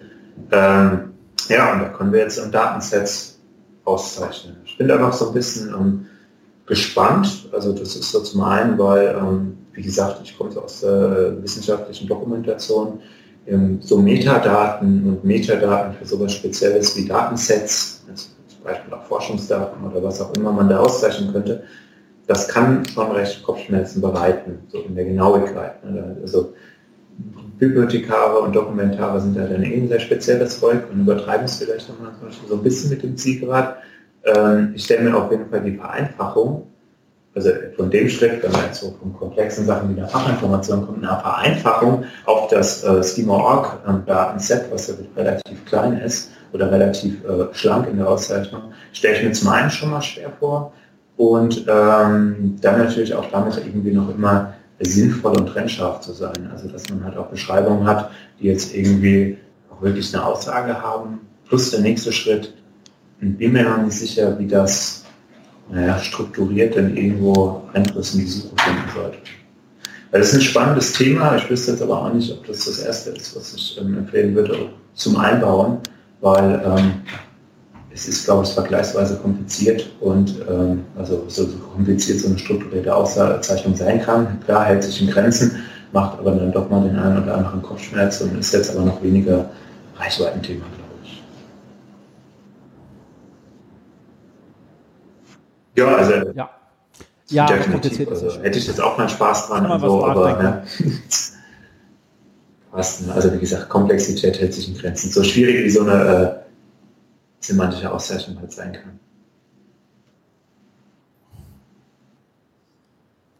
[0.51, 1.11] Ähm,
[1.47, 3.39] ja, und da können wir jetzt im Datensets
[3.85, 4.57] auszeichnen.
[4.65, 6.05] Ich bin da noch so ein bisschen ähm,
[6.65, 7.47] gespannt.
[7.53, 12.07] Also das ist so zum einen, weil, ähm, wie gesagt, ich komme aus der wissenschaftlichen
[12.07, 12.99] Dokumentation
[13.81, 20.21] so Metadaten und Metadaten für sowas Spezielles wie Datensets, zum Beispiel auch Forschungsdaten oder was
[20.21, 21.63] auch immer man da auszeichnen könnte,
[22.27, 25.83] das kann schon recht Kopfschmerzen bereiten, so in der Genauigkeit.
[25.83, 26.17] Ne?
[26.21, 26.53] Also
[27.57, 32.11] Bibliothekare und Dokumentare sind da dann eben sehr spezielles Zeug und übertreiben es vielleicht nochmal
[32.47, 33.77] so ein bisschen mit dem Zielgrad.
[34.23, 36.67] Ähm, ich stelle mir auf jeden Fall die Vereinfachung
[37.35, 41.03] also von dem Schritt, wenn man jetzt so von komplexen Sachen wie der Fachinformation kommt,
[41.03, 47.53] eine Vereinfachung auf das äh, Schema-Org Datenset, was ja relativ klein ist oder relativ äh,
[47.53, 48.61] schlank in der Auszeichnung,
[48.93, 50.73] stelle ich mir zum einen schon mal schwer vor
[51.17, 56.49] und ähm, dann natürlich auch damit irgendwie noch immer sinnvoll und trennscharf zu sein.
[56.51, 58.09] Also dass man halt auch Beschreibungen hat,
[58.39, 59.37] die jetzt irgendwie
[59.69, 62.53] auch wirklich eine Aussage haben, plus der nächste Schritt,
[63.19, 64.98] bin mir noch nicht sicher, wie das
[65.71, 69.17] naja, strukturiert dann irgendwo Einfluss in die Suche finden sollte.
[70.11, 71.35] Das ist ein spannendes Thema.
[71.35, 74.33] Ich wüsste jetzt aber auch nicht, ob das das Erste ist, was ich ähm, empfehlen
[74.33, 75.77] würde zum Einbauen,
[76.21, 76.93] weil ähm,
[77.93, 82.93] es ist, glaube ich, vergleichsweise kompliziert und ähm, also so, so kompliziert so eine strukturierte
[82.93, 84.39] Auszeichnung sein kann.
[84.45, 88.21] Klar hält sich in Grenzen, macht aber dann doch mal den einen oder anderen Kopfschmerz
[88.21, 89.49] und ist jetzt aber noch weniger
[89.97, 90.65] Reichweitenthema.
[95.79, 96.49] Ja, also ja.
[97.29, 98.09] Ja, definitiv.
[98.09, 99.67] Also, hätte ich jetzt auch mal Spaß dran.
[99.67, 100.63] Mal so, aber, ja.
[102.71, 105.11] also wie gesagt, Komplexität hält sich in Grenzen.
[105.11, 106.35] So schwierig wie so eine äh,
[107.39, 108.99] semantische Auszeichnung halt sein kann.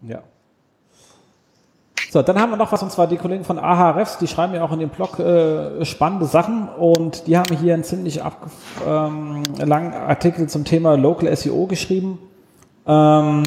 [0.02, 0.24] Ja.
[2.12, 4.64] So, dann haben wir noch was, und zwar die Kollegen von AHRFs, die schreiben ja
[4.64, 8.22] auch in dem Blog äh, spannende Sachen und die haben hier einen ziemlich
[8.88, 12.18] ähm, langen Artikel zum Thema Local SEO geschrieben.
[12.90, 13.44] Ähm,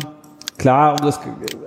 [0.57, 1.19] klar, und das,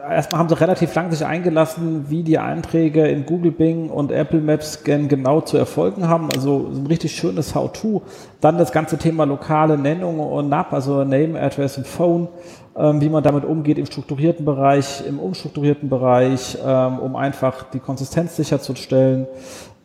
[0.10, 4.40] erstmal haben sie relativ lang sich eingelassen, wie die Einträge in Google Bing und Apple
[4.40, 6.30] Maps genau zu erfolgen haben.
[6.34, 8.04] Also ein richtig schönes How-To.
[8.40, 12.30] Dann das ganze Thema lokale Nennung und NAP, also Name, Address und Phone,
[12.78, 17.80] ähm, wie man damit umgeht im strukturierten Bereich, im unstrukturierten Bereich, ähm, um einfach die
[17.80, 19.28] Konsistenz sicherzustellen.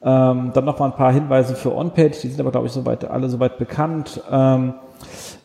[0.03, 3.29] Ähm, dann nochmal ein paar Hinweise für On-Page, die sind aber, glaube ich, soweit, alle
[3.29, 4.23] soweit bekannt.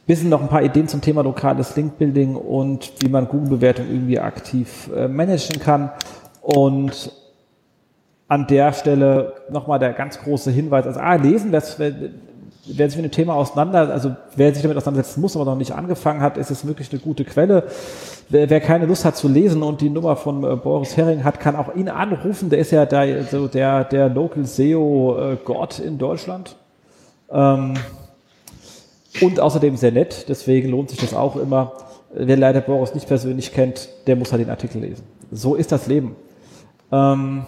[0.08, 4.90] Wissen noch ein paar Ideen zum Thema lokales Link-Building und wie man Google-Bewertung irgendwie aktiv
[4.96, 5.90] äh, managen kann.
[6.42, 7.12] Und
[8.28, 11.62] an der Stelle nochmal der ganz große Hinweis, also ah, lesen, wer,
[12.68, 15.72] wer sich mit dem Thema auseinander, also wer sich damit auseinandersetzen muss, aber noch nicht
[15.72, 17.64] angefangen hat, ist es wirklich eine gute Quelle.
[18.30, 21.40] Wer, wer keine Lust hat zu lesen und die Nummer von äh, Boris Herring hat,
[21.40, 22.50] kann auch ihn anrufen.
[22.50, 26.56] Der ist ja der, so der, der Local SEO-Gott äh, in Deutschland.
[27.32, 27.76] Ähm,
[29.22, 31.74] und außerdem sehr nett, deswegen lohnt sich das auch immer.
[32.14, 35.04] Wer leider Boris nicht persönlich kennt, der muss halt den Artikel lesen.
[35.32, 36.16] So ist das Leben.
[36.92, 37.46] Ähm,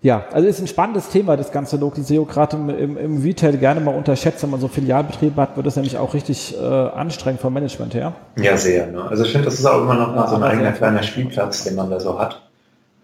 [0.00, 3.56] ja, also ist ein spannendes Thema, das ganze Local SEO, gerade im, im, im, Retail
[3.56, 7.40] gerne mal unterschätzt, wenn man so Filialbetriebe hat, wird das nämlich auch richtig äh, anstrengend
[7.40, 8.14] vom Management her.
[8.36, 8.86] Ja, sehr.
[8.86, 9.02] Ne?
[9.02, 11.74] Also ich finde, das ist auch immer noch mal so ein eigener kleiner Spielplatz, den
[11.74, 12.42] man da so hat.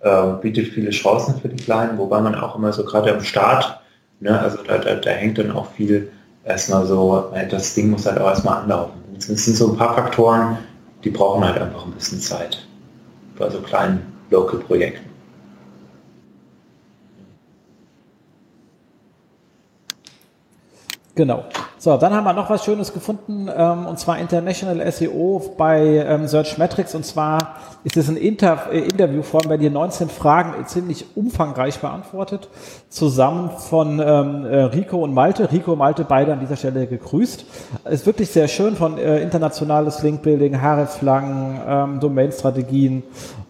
[0.03, 3.81] Äh, bietet viele Chancen für die Kleinen, wobei man auch immer so gerade am Start,
[4.21, 6.13] ne, also da, da, da hängt dann auch viel
[6.45, 9.03] erstmal so, das Ding muss halt auch erstmal anlaufen.
[9.17, 10.59] Es sind so ein paar Faktoren,
[11.03, 12.67] die brauchen halt einfach ein bisschen Zeit
[13.39, 15.14] bei so kleinen Local-Projekten.
[21.17, 21.45] Genau.
[21.79, 26.27] So, dann haben wir noch was Schönes gefunden, ähm, und zwar International SEO bei ähm,
[26.27, 26.93] Search Metrics.
[26.97, 32.49] Und zwar ist es ein Inter äh, Interviewform, bei dir 19 Fragen ziemlich umfangreich beantwortet,
[32.89, 35.53] zusammen von ähm, äh, Rico und Malte.
[35.53, 37.45] Rico und Malte beide an dieser Stelle gegrüßt.
[37.91, 43.05] Ist wirklich sehr schön von äh, internationales Linkbuilding, Hreflang, ähm, Domain-Strategien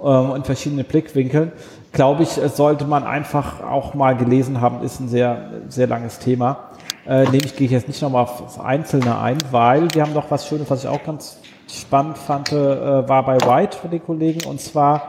[0.04, 1.52] ähm, in verschiedenen Blickwinkeln.
[1.92, 6.73] Glaube ich, sollte man einfach auch mal gelesen haben, ist ein sehr, sehr langes Thema.
[7.06, 10.46] Äh, nämlich gehe ich jetzt nicht nochmal auf Einzelne ein, weil wir haben noch was
[10.48, 11.38] Schönes, was ich auch ganz
[11.70, 15.08] spannend fand, äh, war bei White von den Kollegen und zwar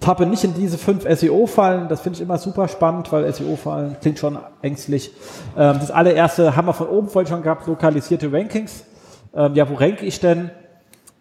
[0.00, 1.88] tappe nicht in diese fünf SEO-Fallen.
[1.88, 5.10] Das finde ich immer super spannend, weil SEO-Fallen klingt schon ängstlich.
[5.56, 8.84] Ähm, das allererste haben wir von oben vorhin schon gehabt, lokalisierte Rankings.
[9.34, 10.50] Ähm, ja, wo ranke ich denn?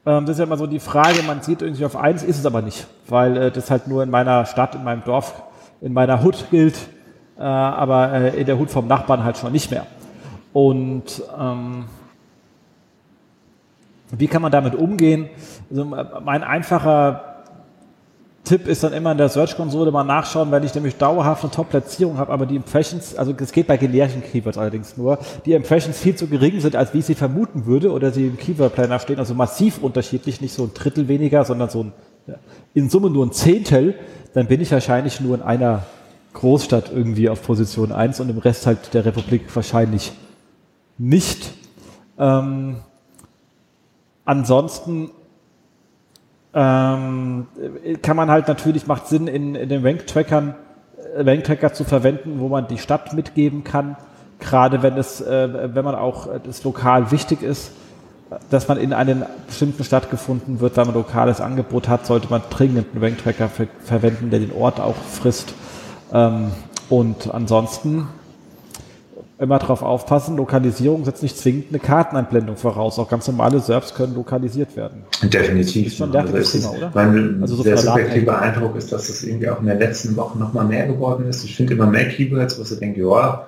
[0.05, 2.45] Ähm, das ist ja immer so die Frage, man sieht irgendwie auf eins, ist es
[2.45, 5.41] aber nicht, weil äh, das halt nur in meiner Stadt, in meinem Dorf,
[5.79, 6.75] in meiner Hood gilt
[7.37, 9.85] äh, aber äh, in der Hut vom Nachbarn halt schon nicht mehr.
[10.53, 11.85] Und ähm,
[14.11, 15.29] wie kann man damit umgehen?
[15.69, 17.33] Also mein einfacher
[18.43, 22.17] Tipp ist dann immer in der Search-Konsole mal nachschauen, wenn ich nämlich dauerhaft eine Top-Platzierung
[22.17, 26.15] habe, aber die Impressions, also es geht bei generischen Keywords allerdings nur, die Impressions viel
[26.15, 29.33] zu gering sind, als wie ich sie vermuten würde oder sie im Keyword-Planner stehen, also
[29.33, 31.93] massiv unterschiedlich, nicht so ein Drittel weniger, sondern so ein,
[32.73, 33.95] in Summe nur ein Zehntel,
[34.33, 35.83] dann bin ich wahrscheinlich nur in einer
[36.33, 40.13] Großstadt irgendwie auf Position 1 und im Rest halt der Republik wahrscheinlich
[40.97, 41.53] nicht.
[42.17, 42.77] Ähm,
[44.25, 45.11] ansonsten
[46.53, 47.47] ähm,
[48.01, 50.55] kann man halt natürlich, macht Sinn, in, in den Rank-Trackern
[51.15, 53.95] äh, Rank-Tracker zu verwenden, wo man die Stadt mitgeben kann,
[54.39, 57.71] gerade wenn es, äh, wenn man auch äh, das lokal wichtig ist,
[58.49, 62.41] dass man in einer bestimmten Stadt gefunden wird, weil man lokales Angebot hat, sollte man
[62.49, 65.53] dringend einen Rank-Tracker ver verwenden, der den Ort auch frisst
[66.13, 66.51] ähm,
[66.89, 68.07] und ansonsten
[69.39, 72.97] immer darauf aufpassen, Lokalisierung setzt nicht zwingend eine Karteneinblendung voraus.
[72.99, 75.03] Auch ganz normale Serbs können lokalisiert werden.
[75.21, 75.83] Definitiv.
[75.83, 76.91] Das ist schon ein also Thema, oder?
[76.93, 80.37] Mein also so der subjektive Eindruck ist, dass es irgendwie auch in der letzten Woche
[80.37, 81.43] noch mal mehr geworden ist.
[81.43, 83.45] Ich finde immer mehr Keywords, wo ich denke, ja,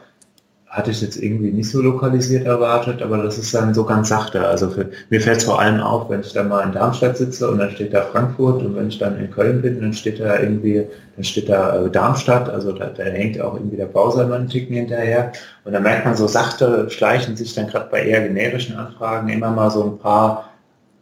[0.67, 4.45] hatte ich jetzt irgendwie nicht so lokalisiert erwartet, aber das ist dann so ganz sachte.
[4.45, 7.49] Also für, mir fällt es vor allem auf, wenn ich dann mal in Darmstadt sitze
[7.49, 10.39] und dann steht da Frankfurt und wenn ich dann in Köln bin, dann steht da
[10.39, 10.85] irgendwie,
[11.15, 15.31] dann steht da äh, Darmstadt, also da, da, hängt auch irgendwie der Browser hinterher.
[15.63, 19.51] Und dann merkt man so sachte, schleichen sich dann gerade bei eher generischen Anfragen immer
[19.51, 20.49] mal so ein paar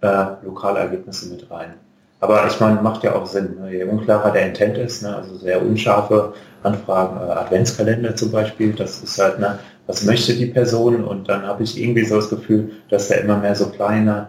[0.01, 1.73] äh, lokale Ergebnisse mit rein.
[2.19, 3.57] Aber ich meine, macht ja auch Sinn.
[3.59, 3.71] Ne?
[3.71, 5.15] Je unklarer der Intent ist, ne?
[5.15, 6.33] also sehr unscharfe
[6.63, 11.03] Anfragen, äh, Adventskalender zum Beispiel, das ist halt, ne, was möchte die Person?
[11.03, 14.27] Und dann habe ich irgendwie so das Gefühl, dass da immer mehr so kleine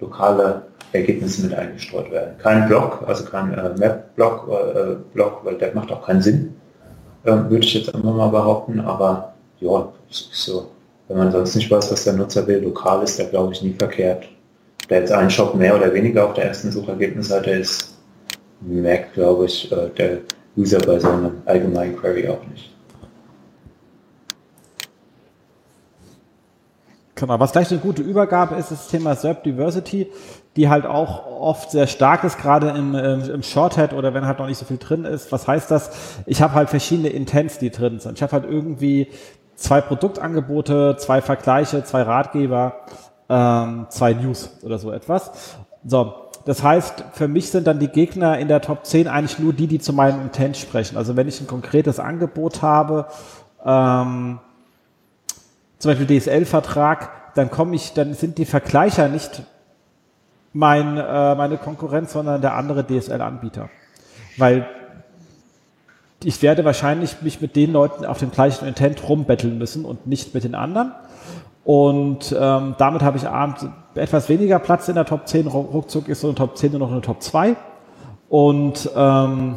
[0.00, 0.62] lokale
[0.92, 2.36] Ergebnisse mit eingestreut werden.
[2.38, 6.54] Kein Blog, also kein äh, Map-Blog, äh, Blog, weil der macht auch keinen Sinn,
[7.24, 10.70] äh, würde ich jetzt immer mal behaupten, aber ja, so,
[11.08, 13.74] wenn man sonst nicht weiß, was der Nutzer will, lokal ist der glaube ich nie
[13.78, 14.28] verkehrt
[14.88, 17.94] der jetzt ein Shop mehr oder weniger auf der ersten Suchergebnisseite ist,
[18.60, 20.18] merkt, glaube ich, äh, der
[20.56, 22.74] User bei so einem allgemeinen Query auch nicht.
[27.16, 30.10] Genau, was gleich eine gute Übergabe ist, ist das Thema SERP Diversity,
[30.56, 34.46] die halt auch oft sehr stark ist, gerade im, im Shorthead oder wenn halt noch
[34.46, 35.30] nicht so viel drin ist.
[35.30, 35.90] Was heißt das?
[36.26, 38.18] Ich habe halt verschiedene Intents, die drin sind.
[38.18, 39.08] Ich habe halt irgendwie
[39.54, 42.80] zwei Produktangebote, zwei Vergleiche, zwei Ratgeber,
[43.28, 45.56] ähm, zwei News oder so etwas.
[45.84, 46.14] So,
[46.44, 49.66] das heißt, für mich sind dann die Gegner in der Top 10 eigentlich nur die,
[49.66, 50.96] die zu meinem Intent sprechen.
[50.96, 53.06] Also wenn ich ein konkretes Angebot habe,
[53.64, 54.38] ähm,
[55.78, 59.42] zum Beispiel DSL-Vertrag, dann komme ich, dann sind die Vergleicher nicht
[60.52, 63.70] mein, äh, meine Konkurrenz, sondern der andere DSL-Anbieter.
[64.36, 64.68] Weil
[66.22, 70.34] ich werde wahrscheinlich mich mit den Leuten auf dem gleichen Intent rumbetteln müssen und nicht
[70.34, 70.92] mit den anderen.
[71.64, 75.46] Und ähm, damit habe ich abends etwas weniger Platz in der Top 10.
[75.46, 77.56] Ruckzuck ist so eine Top 10 nur noch eine Top 2.
[78.28, 79.56] Und ähm,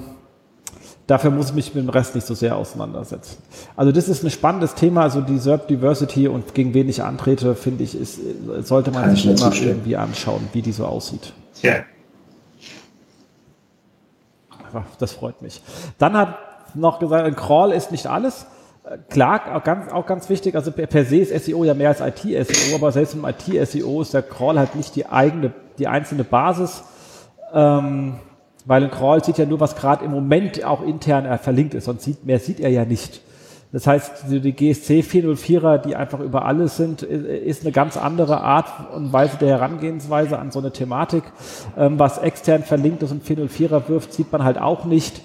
[1.08, 3.42] dafür muss ich mich mit dem Rest nicht so sehr auseinandersetzen.
[3.76, 7.56] Also das ist ein spannendes Thema, also die SERP Diversity und gegen wen ich antrete,
[7.56, 8.20] finde ich, ist,
[8.60, 11.34] sollte man Kann sich immer irgendwie anschauen, wie die so aussieht.
[11.62, 11.78] Ja.
[15.00, 15.62] Das freut mich.
[15.98, 16.38] Dann hat
[16.76, 18.46] noch gesagt, ein Crawl ist nicht alles.
[19.10, 22.76] Klar, auch ganz, auch ganz wichtig, also per, se ist SEO ja mehr als IT-SEO,
[22.76, 26.84] aber selbst im IT-SEO ist der Crawl halt nicht die eigene, die einzelne Basis.
[27.54, 28.16] Ähm,
[28.66, 31.86] weil ein Crawl sieht ja nur, was gerade im Moment auch intern er verlinkt ist,
[31.86, 33.22] sonst sieht, mehr sieht er ja nicht.
[33.74, 38.68] Das heißt, die GSC 404er, die einfach über alles sind, ist eine ganz andere Art
[38.96, 41.24] und Weise der Herangehensweise an so eine Thematik.
[41.78, 45.22] Ähm, was extern verlinkt ist und 404er wirft, sieht man halt auch nicht.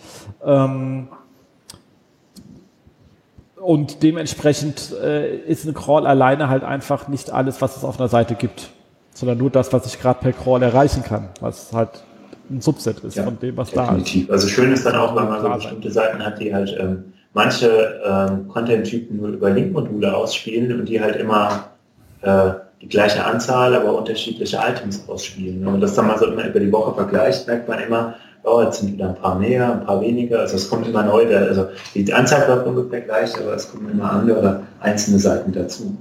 [3.63, 8.09] Und dementsprechend äh, ist ein Crawl alleine halt einfach nicht alles, was es auf einer
[8.09, 8.71] Seite gibt,
[9.15, 12.03] sondern nur das, was ich gerade per Crawl erreichen kann, was halt
[12.51, 14.27] ein Subset ist ja, von dem, was definitiv.
[14.27, 14.43] da ist.
[14.43, 17.05] Also schön ist dann auch, wenn man so bestimmte Seiten hat, die halt ähm,
[17.35, 21.67] manche ähm, Content-Typen nur über Link-Module ausspielen und die halt immer
[22.23, 22.51] äh,
[22.81, 25.65] die gleiche Anzahl, aber unterschiedliche Items ausspielen.
[25.69, 28.80] Und das dann mal so immer über die Woche vergleicht, merkt man immer, oh, jetzt
[28.80, 30.40] sind wieder ein paar mehr, ein paar weniger.
[30.40, 34.11] Also es kommt immer neu, also die Anzahl bleibt ungefähr gleich, aber es kommen immer
[34.12, 35.97] andere einzelne Seiten dazu.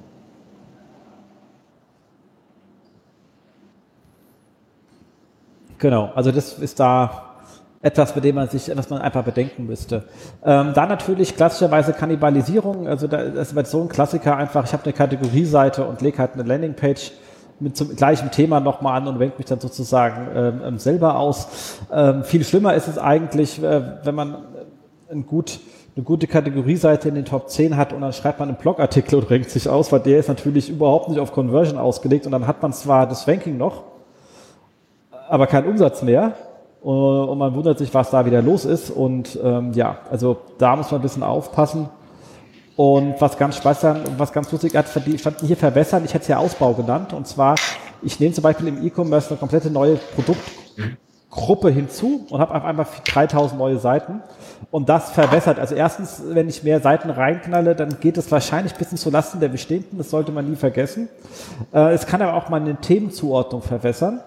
[5.77, 7.31] Genau, also das ist da
[7.81, 10.03] etwas, mit dem man sich, was man einfach bedenken müsste.
[10.45, 14.93] Ähm, dann natürlich klassischerweise Kannibalisierung, also da ist so ein Klassiker einfach, ich habe eine
[14.93, 17.11] Kategorieseite und lege halt eine Landingpage
[17.61, 21.77] mit zum gleichen Thema nochmal an und wendet mich dann sozusagen ähm, ähm, selber aus.
[21.91, 24.35] Ähm, viel schlimmer ist es eigentlich, äh, wenn man
[25.11, 25.59] ein gut,
[25.95, 29.29] eine gute Kategorieseite in den Top 10 hat und dann schreibt man einen Blogartikel und
[29.29, 32.61] renkt sich aus, weil der ist natürlich überhaupt nicht auf Conversion ausgelegt und dann hat
[32.61, 33.83] man zwar das Ranking noch,
[35.29, 36.33] aber keinen Umsatz mehr
[36.81, 40.89] und man wundert sich, was da wieder los ist und ähm, ja, also da muss
[40.91, 41.89] man ein bisschen aufpassen.
[42.75, 46.37] Und was ganz spannend, was ganz lustig hat, fand hier verbessern, ich hätte es ja
[46.37, 47.13] Ausbau genannt.
[47.13, 47.55] Und zwar,
[48.01, 52.87] ich nehme zum Beispiel im E-Commerce eine komplette neue Produktgruppe hinzu und habe auf einmal
[53.05, 54.21] 3000 neue Seiten.
[54.71, 55.59] Und das verbessert.
[55.59, 59.41] Also erstens, wenn ich mehr Seiten reinknalle, dann geht es wahrscheinlich ein bisschen zu Lasten
[59.41, 59.97] der bestehenden.
[59.97, 61.09] Das sollte man nie vergessen.
[61.73, 64.21] Äh, es kann aber auch meine Themenzuordnung verbessern.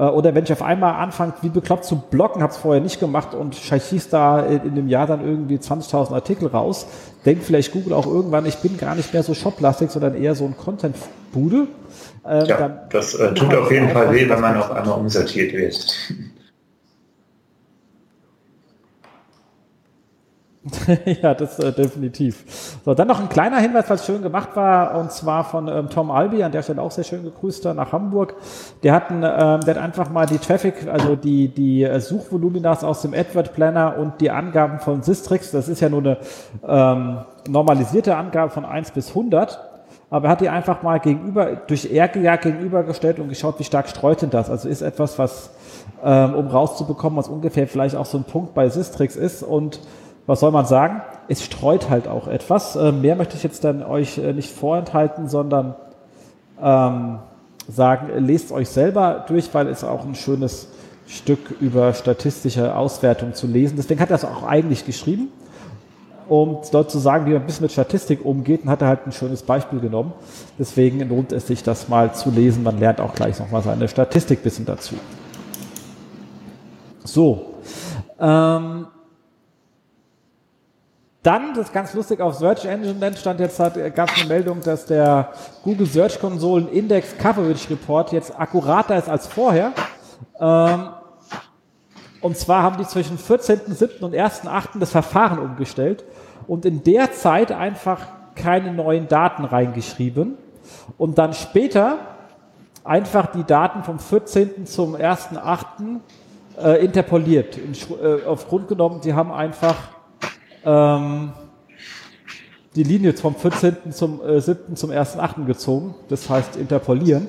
[0.00, 2.98] Äh, oder wenn ich auf einmal anfange, wie bekloppt zu blocken, habe es vorher nicht
[2.98, 6.86] gemacht und schießt da in dem Jahr dann irgendwie 20.000 Artikel raus,
[7.26, 10.46] denkt vielleicht Google auch irgendwann, ich bin gar nicht mehr so shoplastig, sondern eher so
[10.46, 11.66] ein Content-Bude.
[12.26, 15.96] Ähm, ja, das äh, tut auf jeden Fall weh, wenn man auf einmal umsortiert wird.
[21.22, 22.78] ja, das äh, definitiv.
[22.84, 26.10] So, dann noch ein kleiner Hinweis, was schön gemacht war, und zwar von ähm, Tom
[26.10, 28.34] Albi, an der Stelle auch sehr schön gegrüßt nach Hamburg.
[28.82, 33.00] Der hat, ähm, der hat einfach mal die Traffic, also die, die äh, Suchvoluminas aus
[33.00, 36.18] dem Adword Planner und die Angaben von Sistrix, das ist ja nur eine
[36.68, 39.58] ähm, normalisierte Angabe von 1 bis 100,
[40.10, 44.20] aber er hat die einfach mal gegenüber, durch R-Gejagt gegenübergestellt und geschaut, wie stark streut
[44.20, 44.50] denn das.
[44.50, 45.50] Also ist etwas, was,
[46.04, 49.80] ähm, um rauszubekommen, was ungefähr vielleicht auch so ein Punkt bei Sistrix ist und
[50.30, 51.02] was soll man sagen?
[51.26, 52.76] Es streut halt auch etwas.
[52.76, 55.74] Äh, mehr möchte ich jetzt dann euch äh, nicht vorenthalten, sondern
[56.62, 57.18] ähm,
[57.68, 60.68] sagen, lest euch selber durch, weil es auch ein schönes
[61.08, 63.74] Stück über statistische Auswertung zu lesen.
[63.76, 65.32] Deswegen hat er es auch eigentlich geschrieben,
[66.28, 69.06] um dort zu sagen, wie man ein bisschen mit Statistik umgeht und hat er halt
[69.08, 70.12] ein schönes Beispiel genommen.
[70.60, 72.62] Deswegen lohnt es sich, das mal zu lesen.
[72.62, 74.94] Man lernt auch gleich nochmal seine Statistik bisschen dazu.
[77.02, 77.54] So.
[78.20, 78.86] Ähm,
[81.22, 84.60] dann, das ist ganz lustig, auf Search Engine stand jetzt, hat, gab es eine Meldung,
[84.62, 89.72] dass der Google Search Konsolen Index Coverage Report jetzt akkurater ist als vorher.
[90.40, 90.88] Ähm,
[92.22, 94.00] und zwar haben die zwischen 14.07.
[94.00, 94.78] und 1.08.
[94.78, 96.04] das Verfahren umgestellt
[96.46, 98.00] und in der Zeit einfach
[98.34, 100.38] keine neuen Daten reingeschrieben.
[100.96, 101.98] und dann später
[102.84, 104.66] einfach die Daten vom 14.
[104.66, 106.00] zum 1.8.
[106.62, 107.56] Äh, interpoliert.
[107.56, 109.76] In, äh, auf Grund genommen, sie haben einfach
[110.64, 111.32] ähm,
[112.76, 113.92] die Linie vom 14.
[113.92, 114.76] zum äh, 7.
[114.76, 115.44] zum 1.8.
[115.44, 115.94] gezogen.
[116.08, 117.28] Das heißt interpolieren.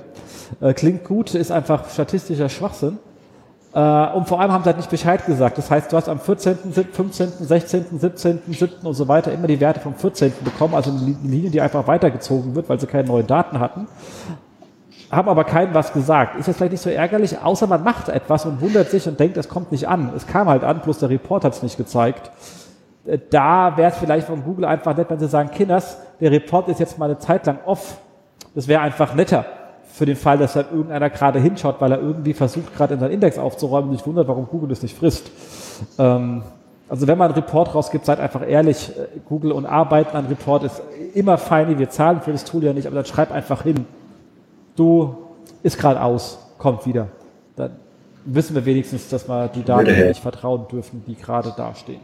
[0.60, 3.00] Äh, klingt gut, ist einfach statistischer Schwachsinn.
[3.74, 5.58] Äh, und vor allem haben sie halt nicht Bescheid gesagt.
[5.58, 6.58] Das heißt, du hast am 14.,
[6.92, 8.70] 15., 16., 17., 7.
[8.84, 10.34] und so weiter immer die Werte vom 14.
[10.44, 13.88] bekommen, also eine Linie, die einfach weitergezogen wird, weil sie keine neuen Daten hatten.
[15.10, 16.38] Haben aber keinem was gesagt.
[16.38, 19.38] Ist das vielleicht nicht so ärgerlich, außer man macht etwas und wundert sich und denkt,
[19.38, 20.12] es kommt nicht an.
[20.16, 22.32] Es kam halt an, bloß der Report hat es nicht gezeigt.
[23.06, 26.68] Äh, da wäre es vielleicht von Google einfach nett, wenn sie sagen, Kinders, der Report
[26.68, 27.98] ist jetzt mal eine Zeit lang off.
[28.56, 29.46] Das wäre einfach netter
[29.92, 33.12] für den Fall, dass da irgendeiner gerade hinschaut, weil er irgendwie versucht, gerade in seinen
[33.12, 35.30] Index aufzuräumen und sich wundert, warum Google das nicht frisst.
[35.98, 36.44] Ähm,
[36.88, 40.64] also wenn man einen Report rausgibt, seid einfach ehrlich, äh, Google und arbeiten an Report
[40.64, 40.82] ist
[41.14, 43.86] immer fein, wir zahlen für das Tool ja nicht, aber dann schreib einfach hin,
[44.76, 45.16] du
[45.64, 47.08] ist gerade aus, kommt wieder.
[47.56, 47.72] Dann
[48.26, 52.02] wissen wir wenigstens, dass wir die Daten nicht vertrauen dürfen, die gerade dastehen.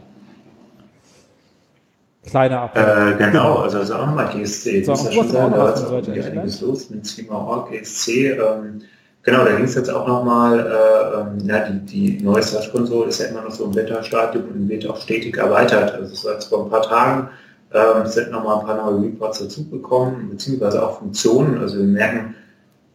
[2.24, 4.84] Kleine Ab äh, genau, genau, also, also auch nochmal GSC.
[4.84, 8.32] So, das ist ja schon sehr, da ist auch einiges los mit Schema.org, GSC.
[8.32, 8.82] Ähm,
[9.22, 13.08] genau, da ging es jetzt auch nochmal, äh, ähm, ja, die, die neue Search Console
[13.08, 15.92] ist ja immer noch so im Beta-Stadium und wird auch stetig erweitert.
[15.92, 17.28] Also es war jetzt vor ein paar Tagen,
[17.72, 21.58] ähm, sind nochmal ein paar neue Reports dazugekommen, beziehungsweise auch Funktionen.
[21.58, 22.34] Also wir merken,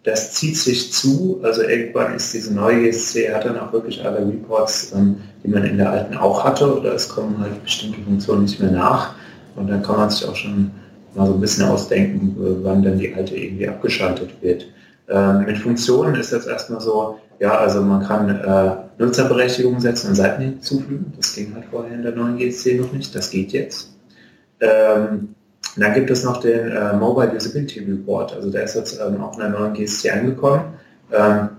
[0.04, 1.40] das zieht sich zu.
[1.44, 5.64] Also irgendwann ist diese neue GSC, hat dann auch wirklich alle Reports, ähm, die man
[5.64, 9.16] in der alten auch hatte, oder es kommen halt bestimmte Funktionen nicht mehr nach.
[9.56, 10.72] Und dann kann man sich auch schon
[11.16, 14.66] mal so ein bisschen ausdenken, wann dann die alte irgendwie abgeschaltet wird.
[15.10, 20.16] Ähm, mit Funktionen ist das erstmal so, ja, also man kann äh, Nutzerberechtigungen setzen und
[20.16, 21.14] Seiten hinzufügen.
[21.18, 23.94] Das ging halt vorher in der neuen GSC noch nicht, das geht jetzt.
[24.60, 25.36] Ähm,
[25.78, 29.34] dann gibt es noch den äh, Mobile Visibility Report, also der ist jetzt ähm, auch
[29.34, 30.74] in der neuen GSC angekommen.
[31.12, 31.50] Ähm,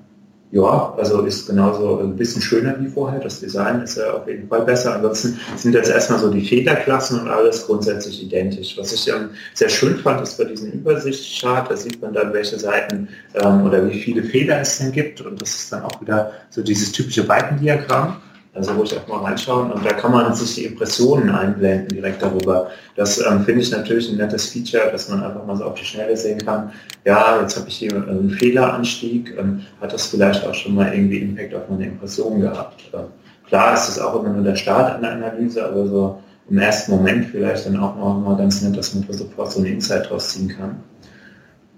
[0.55, 3.19] ja, also ist genauso ein bisschen schöner wie vorher.
[3.19, 4.95] Das Design ist ja auf jeden Fall besser.
[4.95, 8.79] Ansonsten sind jetzt erstmal so die Fehlerklassen und alles grundsätzlich identisch.
[8.79, 12.57] Was ich ähm, sehr schön fand, ist bei diesem Übersichtschart, da sieht man dann, welche
[12.57, 15.21] Seiten ähm, oder wie viele Fehler es denn gibt.
[15.23, 18.19] Und das ist dann auch wieder so dieses typische Balkendiagramm.
[18.55, 22.23] Also wo ich auch mal reinschauen und da kann man sich die Impressionen einblenden direkt
[22.23, 22.71] darüber.
[22.95, 25.85] Das ähm, finde ich natürlich ein nettes Feature, dass man einfach mal so auf die
[25.85, 26.71] Schnelle sehen kann,
[27.05, 31.19] ja, jetzt habe ich hier einen Fehleranstieg, ähm, hat das vielleicht auch schon mal irgendwie
[31.19, 32.83] Impact auf meine Impression gehabt.
[32.93, 33.07] Ähm,
[33.47, 37.27] klar ist es auch immer nur der Start einer Analyse, aber so im ersten Moment
[37.27, 40.49] vielleicht dann auch noch mal ganz nett, dass man sofort so eine Insight draus ziehen
[40.49, 40.77] kann.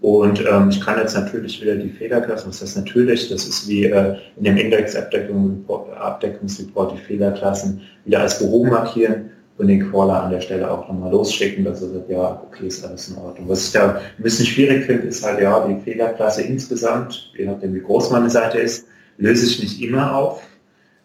[0.07, 4.15] Und ähm, ich kann jetzt natürlich wieder die Fehlerklassen, heißt natürlich, das ist wie äh,
[4.37, 10.71] in dem Index-Abdeckungsreport die Fehlerklassen wieder als behoben markieren und den Crawler an der Stelle
[10.71, 13.49] auch nochmal losschicken, dass er sagt, ja, okay, ist alles in Ordnung.
[13.49, 17.75] Was ich da ein bisschen schwierig finde, ist halt, ja, die Fehlerklasse insgesamt, je nachdem
[17.75, 18.87] wie groß meine Seite ist,
[19.19, 20.41] löse ich nicht immer auf.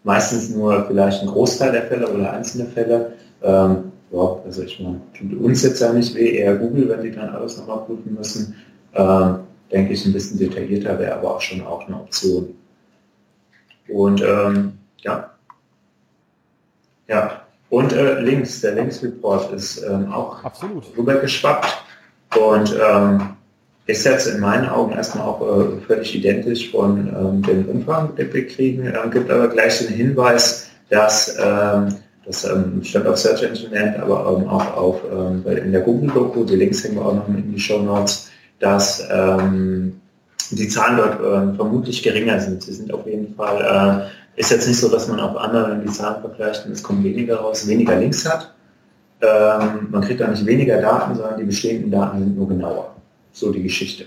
[0.03, 3.13] Meistens nur vielleicht ein Großteil der Fälle oder einzelne Fälle.
[3.41, 3.77] Ähm,
[4.11, 7.29] ja, also ich meine, tut uns jetzt ja nicht weh, eher Google, wenn die dann
[7.29, 8.55] alles nochmal prüfen müssen
[8.93, 9.33] äh,
[9.71, 12.55] denke ich, ein bisschen detaillierter wäre aber auch schon auch eine Option.
[13.87, 15.31] Und ähm, ja.
[17.07, 17.41] Ja.
[17.69, 20.85] Und äh, links, der Links-Report ist ähm, auch Absolut.
[20.97, 21.83] rübergeschwappt
[22.37, 23.21] und ähm,
[23.87, 28.33] ist jetzt in meinen Augen erstmal auch äh, völlig identisch von ähm, dem Umfang, den
[28.33, 33.43] wir kriegen, äh, gibt aber gleich den Hinweis, dass ähm, das ähm, stand auf Search
[33.43, 37.27] Engine, aber ähm, auch auf ähm, in der Google-Doku, die Links hängen wir auch noch
[37.27, 38.30] in die Show Notes,
[38.61, 39.99] dass ähm,
[40.51, 42.63] die Zahlen dort äh, vermutlich geringer sind.
[42.63, 45.91] Sie sind auf jeden Fall, äh, ist jetzt nicht so, dass man auf anderen die
[45.91, 48.53] Zahlen vergleicht und es kommt weniger raus, weniger Links hat.
[49.21, 52.95] Ähm, man kriegt da nicht weniger Daten, sondern die bestehenden Daten sind nur genauer.
[53.33, 54.05] So die Geschichte.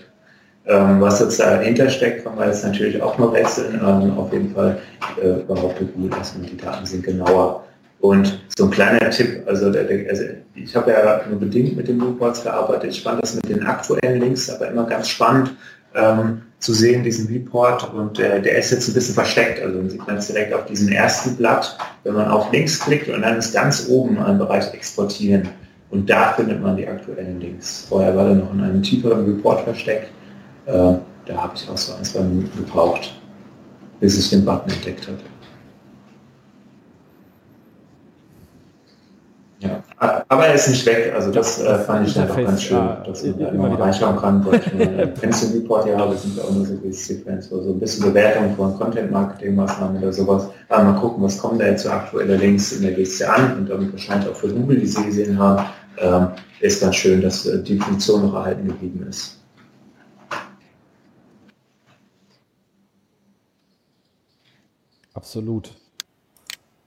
[0.66, 3.74] Ähm, was jetzt dahinter steckt, kann man jetzt natürlich auch noch wechseln.
[3.74, 4.78] Ähm, auf jeden Fall
[5.22, 7.64] äh, behauptet gut, dass die Daten sind genauer.
[8.04, 10.24] Und so ein kleiner Tipp, also, der, der, also
[10.54, 12.90] ich habe ja nur bedingt mit den Reports gearbeitet.
[12.90, 15.54] Ich fand das mit den aktuellen Links aber immer ganz spannend
[15.94, 17.94] ähm, zu sehen, diesen Report.
[17.94, 19.62] Und äh, der ist jetzt ein bisschen versteckt.
[19.62, 23.22] Also man sieht es direkt auf diesem ersten Blatt, wenn man auf Links klickt und
[23.22, 25.48] dann ist ganz oben ein Bereich Exportieren.
[25.88, 27.86] Und da findet man die aktuellen Links.
[27.88, 30.10] Vorher war er noch in einem tieferen Report versteckt.
[30.66, 33.18] Äh, da habe ich auch so ein, zwei Minuten gebraucht,
[33.98, 35.16] bis ich den Button entdeckt habe.
[40.28, 43.24] Aber er ist nicht weg, also das, ja, äh, fand ich einfach ganz schön, dass
[43.24, 44.44] man da immer reinschauen kann.
[45.20, 48.54] Kennst du Report, hier habe, sind auch nur so die Sequenz, so ein bisschen Bewertung
[48.56, 50.48] von Content-Marketing-Maßnahmen oder sowas.
[50.68, 53.70] Aber mal gucken, was kommen da jetzt so aktuelle Links in der GC an und
[53.70, 55.64] damit wahrscheinlich auch für Google, die sie gesehen haben,
[55.98, 56.28] ähm,
[56.60, 59.38] ist ganz schön, dass äh, die Funktion noch erhalten geblieben ist.
[65.14, 65.70] Absolut.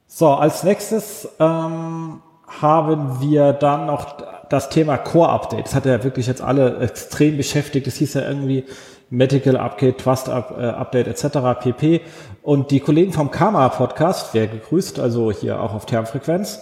[0.08, 4.18] So, als nächstes ähm haben wir dann noch
[4.50, 5.66] das Thema Core Update.
[5.66, 7.88] Das hat ja wirklich jetzt alle extrem beschäftigt.
[7.88, 8.66] Es hieß ja irgendwie
[9.10, 11.60] Medical Update, Trust äh, Update etc.
[11.62, 12.02] pp.
[12.42, 16.62] Und die Kollegen vom Karma Podcast, wer gegrüßt, also hier auch auf Termfrequenz,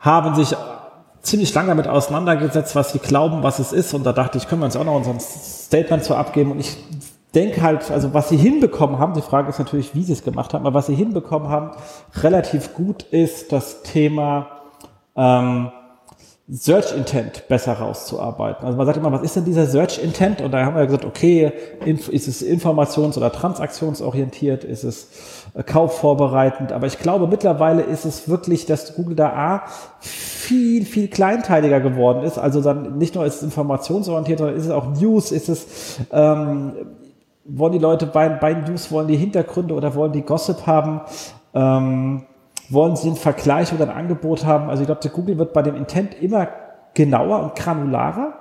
[0.00, 0.54] haben sich
[1.22, 3.94] ziemlich lange damit auseinandergesetzt, was sie glauben, was es ist.
[3.94, 6.52] Und da dachte ich, können wir uns auch noch unser Statement zu abgeben.
[6.52, 6.76] Und ich
[7.34, 10.54] denke halt, also was sie hinbekommen haben, die Frage ist natürlich, wie sie es gemacht
[10.54, 11.72] haben, aber was sie hinbekommen haben,
[12.22, 14.53] relativ gut ist das Thema
[15.16, 15.70] ähm,
[16.46, 18.66] Search Intent besser rauszuarbeiten.
[18.66, 20.42] Also man sagt immer, was ist denn dieser Search Intent?
[20.42, 21.52] Und da haben wir gesagt, okay,
[21.86, 25.08] ist es informations- oder transaktionsorientiert, ist es
[25.54, 26.70] äh, kaufvorbereitend?
[26.72, 29.62] Aber ich glaube, mittlerweile ist es wirklich, dass Google da A
[30.00, 32.36] viel, viel kleinteiliger geworden ist.
[32.36, 36.72] Also dann nicht nur ist es informationsorientiert, sondern ist es auch News, ist es, ähm,
[37.46, 41.00] wollen die Leute bei, bei News, wollen die Hintergründe oder wollen die Gossip haben?
[41.54, 42.26] Ähm,
[42.68, 44.68] wollen Sie einen Vergleich oder ein Angebot haben?
[44.68, 46.48] Also ich glaube, Google wird bei dem Intent immer
[46.94, 48.34] genauer und granularer,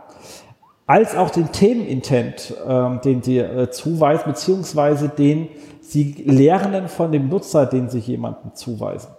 [0.85, 5.49] als auch den Themenintent, ähm, den Sie äh, zuweisen, beziehungsweise den
[5.81, 9.11] Sie lernen von dem Nutzer, den Sie jemandem zuweisen.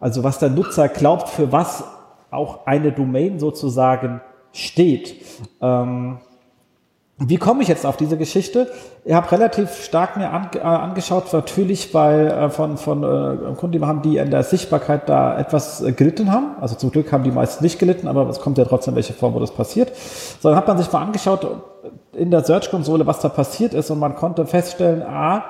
[0.00, 1.84] Also was der Nutzer glaubt, für was
[2.30, 4.20] auch eine Domain sozusagen
[4.52, 5.16] steht.
[5.60, 6.18] Ähm,
[7.18, 8.68] wie komme ich jetzt auf diese Geschichte?
[9.04, 13.72] Ich habe relativ stark mir an, äh, angeschaut, natürlich weil äh, von, von äh, Kunden,
[13.72, 16.56] die haben, die in der Sichtbarkeit da etwas äh, gelitten haben.
[16.60, 19.34] Also zum Glück haben die meisten nicht gelitten, aber es kommt ja trotzdem welche Form,
[19.34, 19.92] wo das passiert.
[20.40, 21.46] So, dann hat man sich mal angeschaut
[22.14, 25.44] in der Search-Konsole, was da passiert ist und man konnte feststellen, a,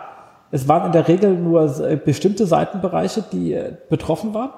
[0.51, 4.51] es waren in der Regel nur äh, bestimmte Seitenbereiche, die äh, betroffen waren.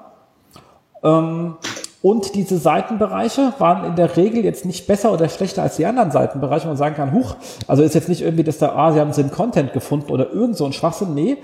[1.03, 1.55] Ähm,
[2.01, 6.11] und diese Seitenbereiche waren in der Regel jetzt nicht besser oder schlechter als die anderen
[6.11, 7.35] Seitenbereiche, wo man sagen kann, huch,
[7.67, 10.57] also ist jetzt nicht irgendwie, dass da, ah, sie haben Sinn Content gefunden oder irgend
[10.57, 11.15] so ein Schwachsinn.
[11.15, 11.37] Nee,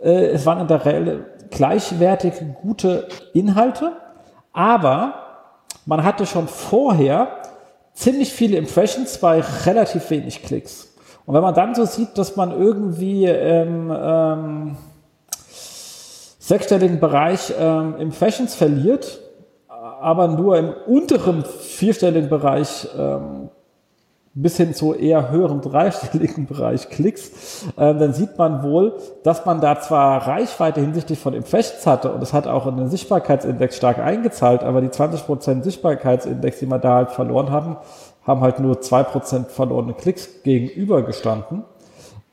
[0.00, 3.92] äh, es waren in der Regel gleichwertig gute Inhalte,
[4.52, 5.14] aber
[5.84, 7.28] man hatte schon vorher
[7.92, 10.94] ziemlich viele Impressions bei relativ wenig Klicks.
[11.26, 14.76] Und wenn man dann so sieht, dass man irgendwie ähm, ähm,
[16.38, 19.20] sechsstelligen Bereich ähm, Impressions verliert,
[20.00, 23.50] aber nur im unteren vierstelligen Bereich ähm,
[24.34, 28.94] bis hin zu eher höheren dreistelligen Bereich Klicks, äh, dann sieht man wohl,
[29.24, 32.88] dass man da zwar Reichweite hinsichtlich von Impressions hatte und es hat auch in den
[32.88, 37.76] Sichtbarkeitsindex stark eingezahlt, aber die 20% Sichtbarkeitsindex, die wir da halt verloren haben,
[38.24, 41.64] haben halt nur 2% verlorene Klicks gegenübergestanden,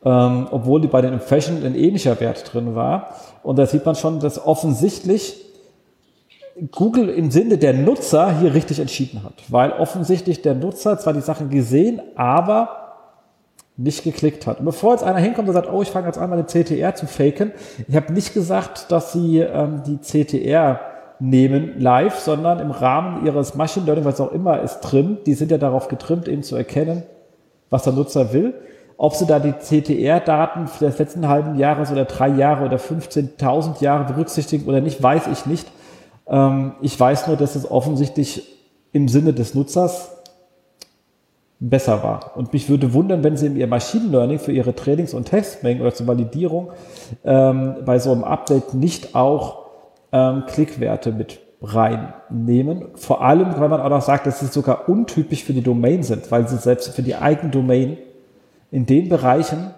[0.04, 3.16] ähm, obwohl die bei den Impressions ein ähnlicher Wert drin war.
[3.42, 5.46] Und da sieht man schon, dass offensichtlich
[6.72, 11.22] Google im Sinne der Nutzer hier richtig entschieden hat, weil offensichtlich der Nutzer zwar die
[11.22, 12.86] Sachen gesehen, aber
[13.78, 14.60] nicht geklickt hat.
[14.60, 17.08] Und bevor jetzt einer hinkommt und sagt, oh, ich fange jetzt an, meine CTR zu
[17.08, 17.52] faken,
[17.88, 20.80] ich habe nicht gesagt, dass sie ähm, die CTR
[21.20, 25.28] nehmen live, sondern im Rahmen ihres Machine Learning, was auch immer ist, trimmt.
[25.28, 27.04] Die sind ja darauf getrimmt, eben zu erkennen,
[27.70, 28.54] was der Nutzer will.
[28.98, 34.06] Ob sie da die CTR-Daten des letzten halben Jahres oder drei Jahre oder 15.000 Jahre
[34.06, 35.68] berücksichtigen oder nicht, weiß ich nicht.
[36.28, 38.44] Ähm, ich weiß nur, dass es offensichtlich
[38.92, 40.12] im Sinne des Nutzers
[41.60, 42.36] besser war.
[42.36, 45.82] Und mich würde wundern, wenn Sie in Ihr Machine Learning für Ihre Trainings- und Testmengen
[45.82, 46.72] oder zur Validierung
[47.24, 49.66] ähm, bei so einem Update nicht auch
[50.12, 52.86] ähm, Klickwerte mit reinnehmen.
[52.96, 56.30] Vor allem, weil man auch noch sagt, dass sie sogar untypisch für die Domain sind,
[56.32, 57.98] weil sie selbst für die Eigendomain
[58.72, 59.72] in den Bereichen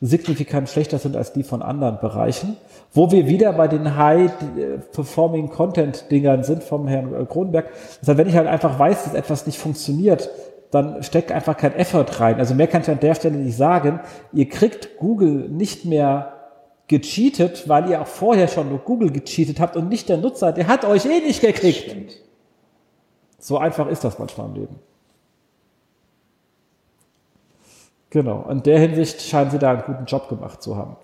[0.00, 2.56] signifikant schlechter sind als die von anderen Bereichen.
[2.92, 7.70] Wo wir wieder bei den High-Performing-Content-Dingern sind vom Herrn Kronenberg.
[8.00, 10.28] Das heißt, wenn ich halt einfach weiß, dass etwas nicht funktioniert,
[10.70, 12.38] dann steckt einfach kein Effort rein.
[12.38, 14.00] Also mehr kann ich an der Stelle nicht sagen.
[14.32, 16.32] Ihr kriegt Google nicht mehr
[16.88, 20.66] gecheatet, weil ihr auch vorher schon nur Google gecheatet habt und nicht der Nutzer, der
[20.66, 22.20] hat euch eh nicht gekriegt.
[23.38, 24.78] So einfach ist das manchmal im Leben.
[28.14, 30.96] Genau, in der Hinsicht scheinen sie da einen guten Job gemacht zu haben.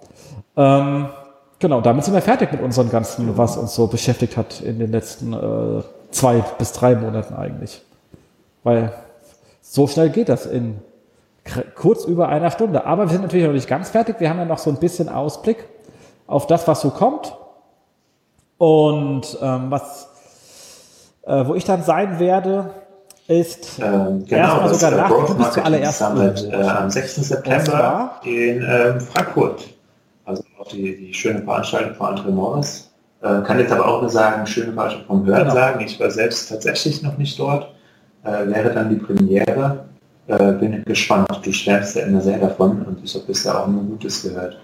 [0.56, 1.08] Ähm,
[1.58, 4.92] genau, damit sind wir fertig mit unserem ganzen, was uns so beschäftigt hat in den
[4.92, 5.82] letzten äh,
[6.12, 7.82] zwei bis drei Monaten eigentlich.
[8.62, 8.92] Weil
[9.60, 10.78] so schnell geht das in
[11.74, 12.86] kurz über einer Stunde.
[12.86, 14.20] Aber wir sind natürlich noch nicht ganz fertig.
[14.20, 15.64] Wir haben ja noch so ein bisschen Ausblick
[16.28, 17.36] auf das, was so kommt.
[18.56, 20.10] Und ähm, was,
[21.22, 22.70] äh, wo ich dann sein werde,
[23.30, 27.14] ist ähm, genau, das sogar nach Growth Summit äh, am 6.
[27.14, 29.68] September in ähm, Frankfurt.
[30.24, 32.90] Also auch die, die schöne Veranstaltung von André Morris.
[33.22, 35.54] Äh, kann jetzt aber auch nur sagen, schöne Veranstaltung vom Hören genau.
[35.54, 35.84] sagen.
[35.84, 37.72] Ich war selbst tatsächlich noch nicht dort.
[38.24, 39.84] Äh, wäre dann die Premiere.
[40.26, 41.28] Äh, bin gespannt.
[41.42, 44.58] Du schwärmst ja immer sehr davon und ich habe bisher auch nur Gutes gehört.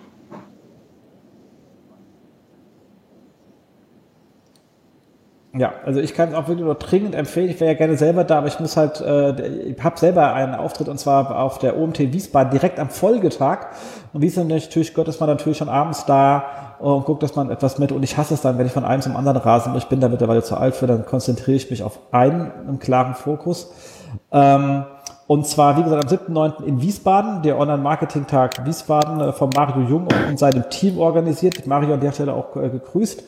[5.59, 7.49] Ja, also ich kann es auch wirklich nur dringend empfehlen.
[7.49, 10.55] Ich wäre ja gerne selber da, aber ich muss halt, äh, ich habe selber einen
[10.55, 13.69] Auftritt und zwar auf der OMT Wiesbaden direkt am Folgetag.
[14.13, 16.45] Und wie es natürlich gehört, ist man natürlich schon abends da
[16.79, 17.91] und guckt, dass man etwas mit.
[17.91, 19.71] Und ich hasse es dann, wenn ich von einem zum anderen rase.
[19.71, 22.79] Und ich bin da mittlerweile zu alt für, dann konzentriere ich mich auf einen, einen
[22.79, 23.73] klaren Fokus.
[24.33, 24.85] Ähm,
[25.27, 26.65] und zwar, wie gesagt, am 7.9.
[26.65, 31.67] in Wiesbaden, der Online-Marketing-Tag Wiesbaden äh, von Mario Jung und seinem Team organisiert.
[31.67, 33.21] Mario an der Stelle auch äh, gegrüßt.
[33.21, 33.23] Äh,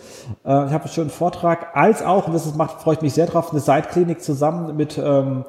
[0.45, 3.51] ich habe einen schönen Vortrag, als auch, und das macht, freue ich mich sehr drauf,
[3.51, 5.45] eine Seitklinik zusammen mit ähm,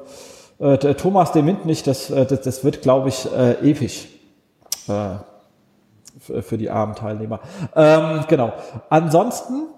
[0.58, 4.08] äh, Thomas de Mint Das, das, das wird, glaube ich, äh, ewig
[4.88, 7.40] äh, für die armen Teilnehmer.
[7.76, 8.52] Ähm, genau.
[8.88, 9.68] Ansonsten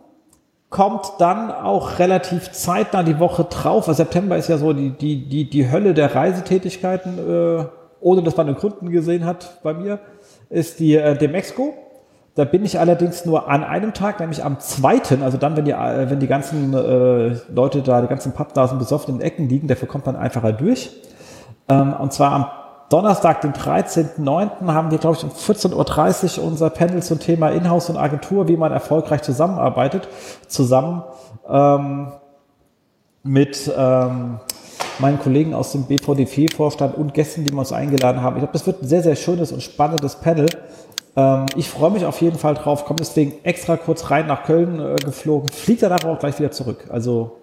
[0.72, 3.86] kommt dann auch relativ zeitnah die Woche drauf.
[3.86, 7.64] Also September ist ja so die, die, die, die Hölle der Reisetätigkeiten, äh,
[8.00, 10.00] ohne dass man den Kunden gesehen hat bei mir,
[10.48, 11.74] ist die äh, Demexco.
[12.34, 15.72] Da bin ich allerdings nur an einem Tag, nämlich am zweiten, also dann, wenn die,
[15.72, 19.68] äh, wenn die ganzen äh, Leute da, die ganzen Pappnasen besoffen in den Ecken liegen,
[19.68, 20.90] dafür kommt man einfacher durch.
[21.68, 22.46] Ähm, und zwar am
[22.92, 24.66] Donnerstag, den 13.09.
[24.66, 28.56] haben wir, glaube ich, um 14.30 Uhr unser Panel zum Thema Inhouse und Agentur, wie
[28.58, 30.08] man erfolgreich zusammenarbeitet,
[30.46, 31.02] zusammen
[31.48, 32.12] ähm,
[33.22, 34.40] mit ähm,
[34.98, 38.36] meinen Kollegen aus dem BVDP-Vorstand und Gästen, die wir uns eingeladen haben.
[38.36, 40.50] Ich glaube, das wird ein sehr, sehr schönes und spannendes Panel.
[41.16, 44.78] Ähm, ich freue mich auf jeden Fall drauf, komme deswegen extra kurz rein nach Köln
[44.78, 46.84] äh, geflogen, fliegt danach auch gleich wieder zurück.
[46.90, 47.38] Also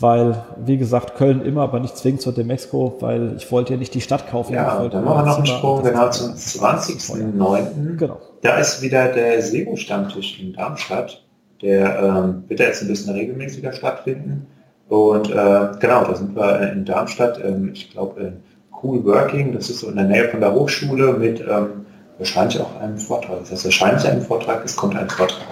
[0.00, 3.94] weil, wie gesagt, Köln immer, aber nicht zwingend zur Demexco, weil ich wollte ja nicht
[3.94, 4.54] die Stadt kaufen.
[4.54, 7.96] Ja, dann machen wir noch einen Sprung, genau zum 20.09.
[7.96, 8.18] Genau.
[8.40, 11.22] Da ist wieder der SEO-Stammtisch in Darmstadt.
[11.60, 14.46] Der ähm, wird jetzt ein bisschen regelmäßiger stattfinden.
[14.88, 18.42] Und äh, genau, da sind wir in Darmstadt, ähm, ich glaube in
[18.82, 21.84] Cool Working, das ist so in der Nähe von der Hochschule mit ähm,
[22.16, 23.40] wahrscheinlich auch einem Vortrag.
[23.40, 25.46] Das heißt wahrscheinlich einem Vortrag, es kommt ein Vortrag.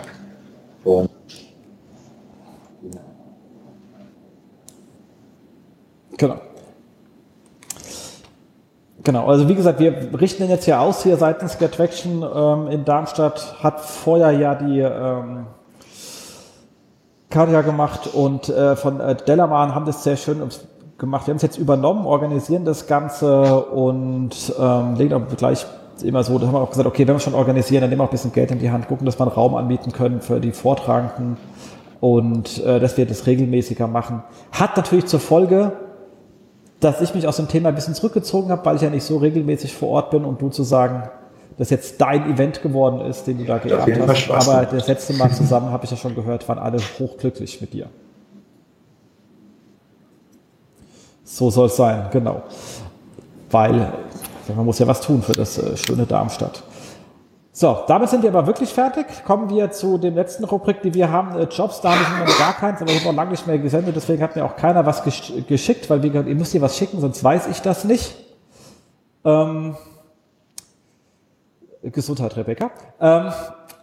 [0.85, 1.11] Und
[6.19, 6.37] Genau.
[9.05, 12.85] Genau, also wie gesagt, wir richten den jetzt hier aus hier seitens Gettraction ähm, in
[12.85, 15.47] Darmstadt, hat vorher ja die ähm,
[17.31, 20.43] Katja gemacht und äh, von äh, Dellaman haben das sehr schön
[20.99, 21.27] gemacht.
[21.27, 25.64] Wir haben es jetzt übernommen, organisieren das Ganze und ähm, legen auch gleich
[26.03, 28.05] immer so, da haben wir auch gesagt, okay, wenn wir schon organisieren, dann nehmen wir
[28.05, 30.41] auch ein bisschen Geld in die Hand, gucken, dass wir einen Raum anbieten können für
[30.41, 31.37] die Vortragenden
[32.01, 34.23] und äh, dass wir das regelmäßiger machen.
[34.53, 35.73] Hat natürlich zur Folge,
[36.81, 39.16] dass ich mich aus dem Thema ein bisschen zurückgezogen habe, weil ich ja nicht so
[39.18, 41.09] regelmäßig vor Ort bin und du zu sagen,
[41.57, 44.31] dass jetzt dein Event geworden ist, den du da geerbt hast.
[44.31, 47.87] Aber das letzte Mal zusammen, habe ich ja schon gehört, waren alle hochglücklich mit dir.
[51.24, 52.43] So soll es sein, genau.
[53.51, 53.93] Weil
[54.55, 56.62] man muss ja was tun für das äh, schöne Darmstadt.
[57.61, 59.05] So, damit sind wir aber wirklich fertig.
[59.25, 61.37] Kommen wir zu dem letzten Rubrik, die wir haben.
[61.37, 63.59] Äh, Jobs, da habe ich immer gar keins, aber ich habe noch lange nicht mehr
[63.59, 66.63] gesendet, deswegen hat mir auch keiner was gesch geschickt, weil wie gesagt, ihr müsst ihr
[66.63, 68.15] was schicken, sonst weiß ich das nicht.
[69.25, 69.77] Ähm,
[71.83, 72.71] Gesundheit, Rebecca.
[73.01, 73.33] Ähm,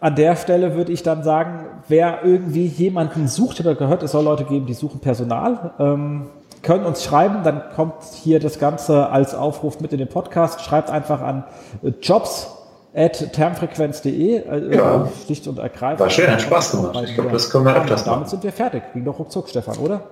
[0.00, 4.24] an der Stelle würde ich dann sagen, wer irgendwie jemanden sucht oder gehört, es soll
[4.24, 6.30] Leute geben, die suchen Personal, ähm,
[6.62, 10.62] können uns schreiben, dann kommt hier das Ganze als Aufruf mit in den Podcast.
[10.62, 11.44] Schreibt einfach an
[11.82, 12.55] äh, Jobs
[12.96, 15.08] at termfrequenz.de, äh, ja.
[15.24, 16.00] schlicht und ergreifend.
[16.00, 16.98] War schön, hat Spaß gemacht.
[17.04, 18.14] Ich glaube, das können wir öfters machen.
[18.14, 18.82] Damit sind wir fertig.
[18.94, 20.02] Ging doch ruckzuck, Stefan, oder?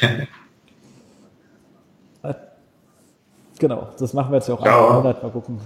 [2.20, 2.34] Äh,
[3.60, 4.88] genau, das machen wir jetzt ja auch ja.
[4.88, 5.22] 100.
[5.22, 5.60] Mal gucken,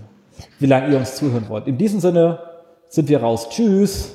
[0.59, 1.67] wie lange ihr uns zuhören wollt.
[1.67, 2.41] In diesem Sinne
[2.89, 3.49] sind wir raus.
[3.49, 4.15] Tschüss.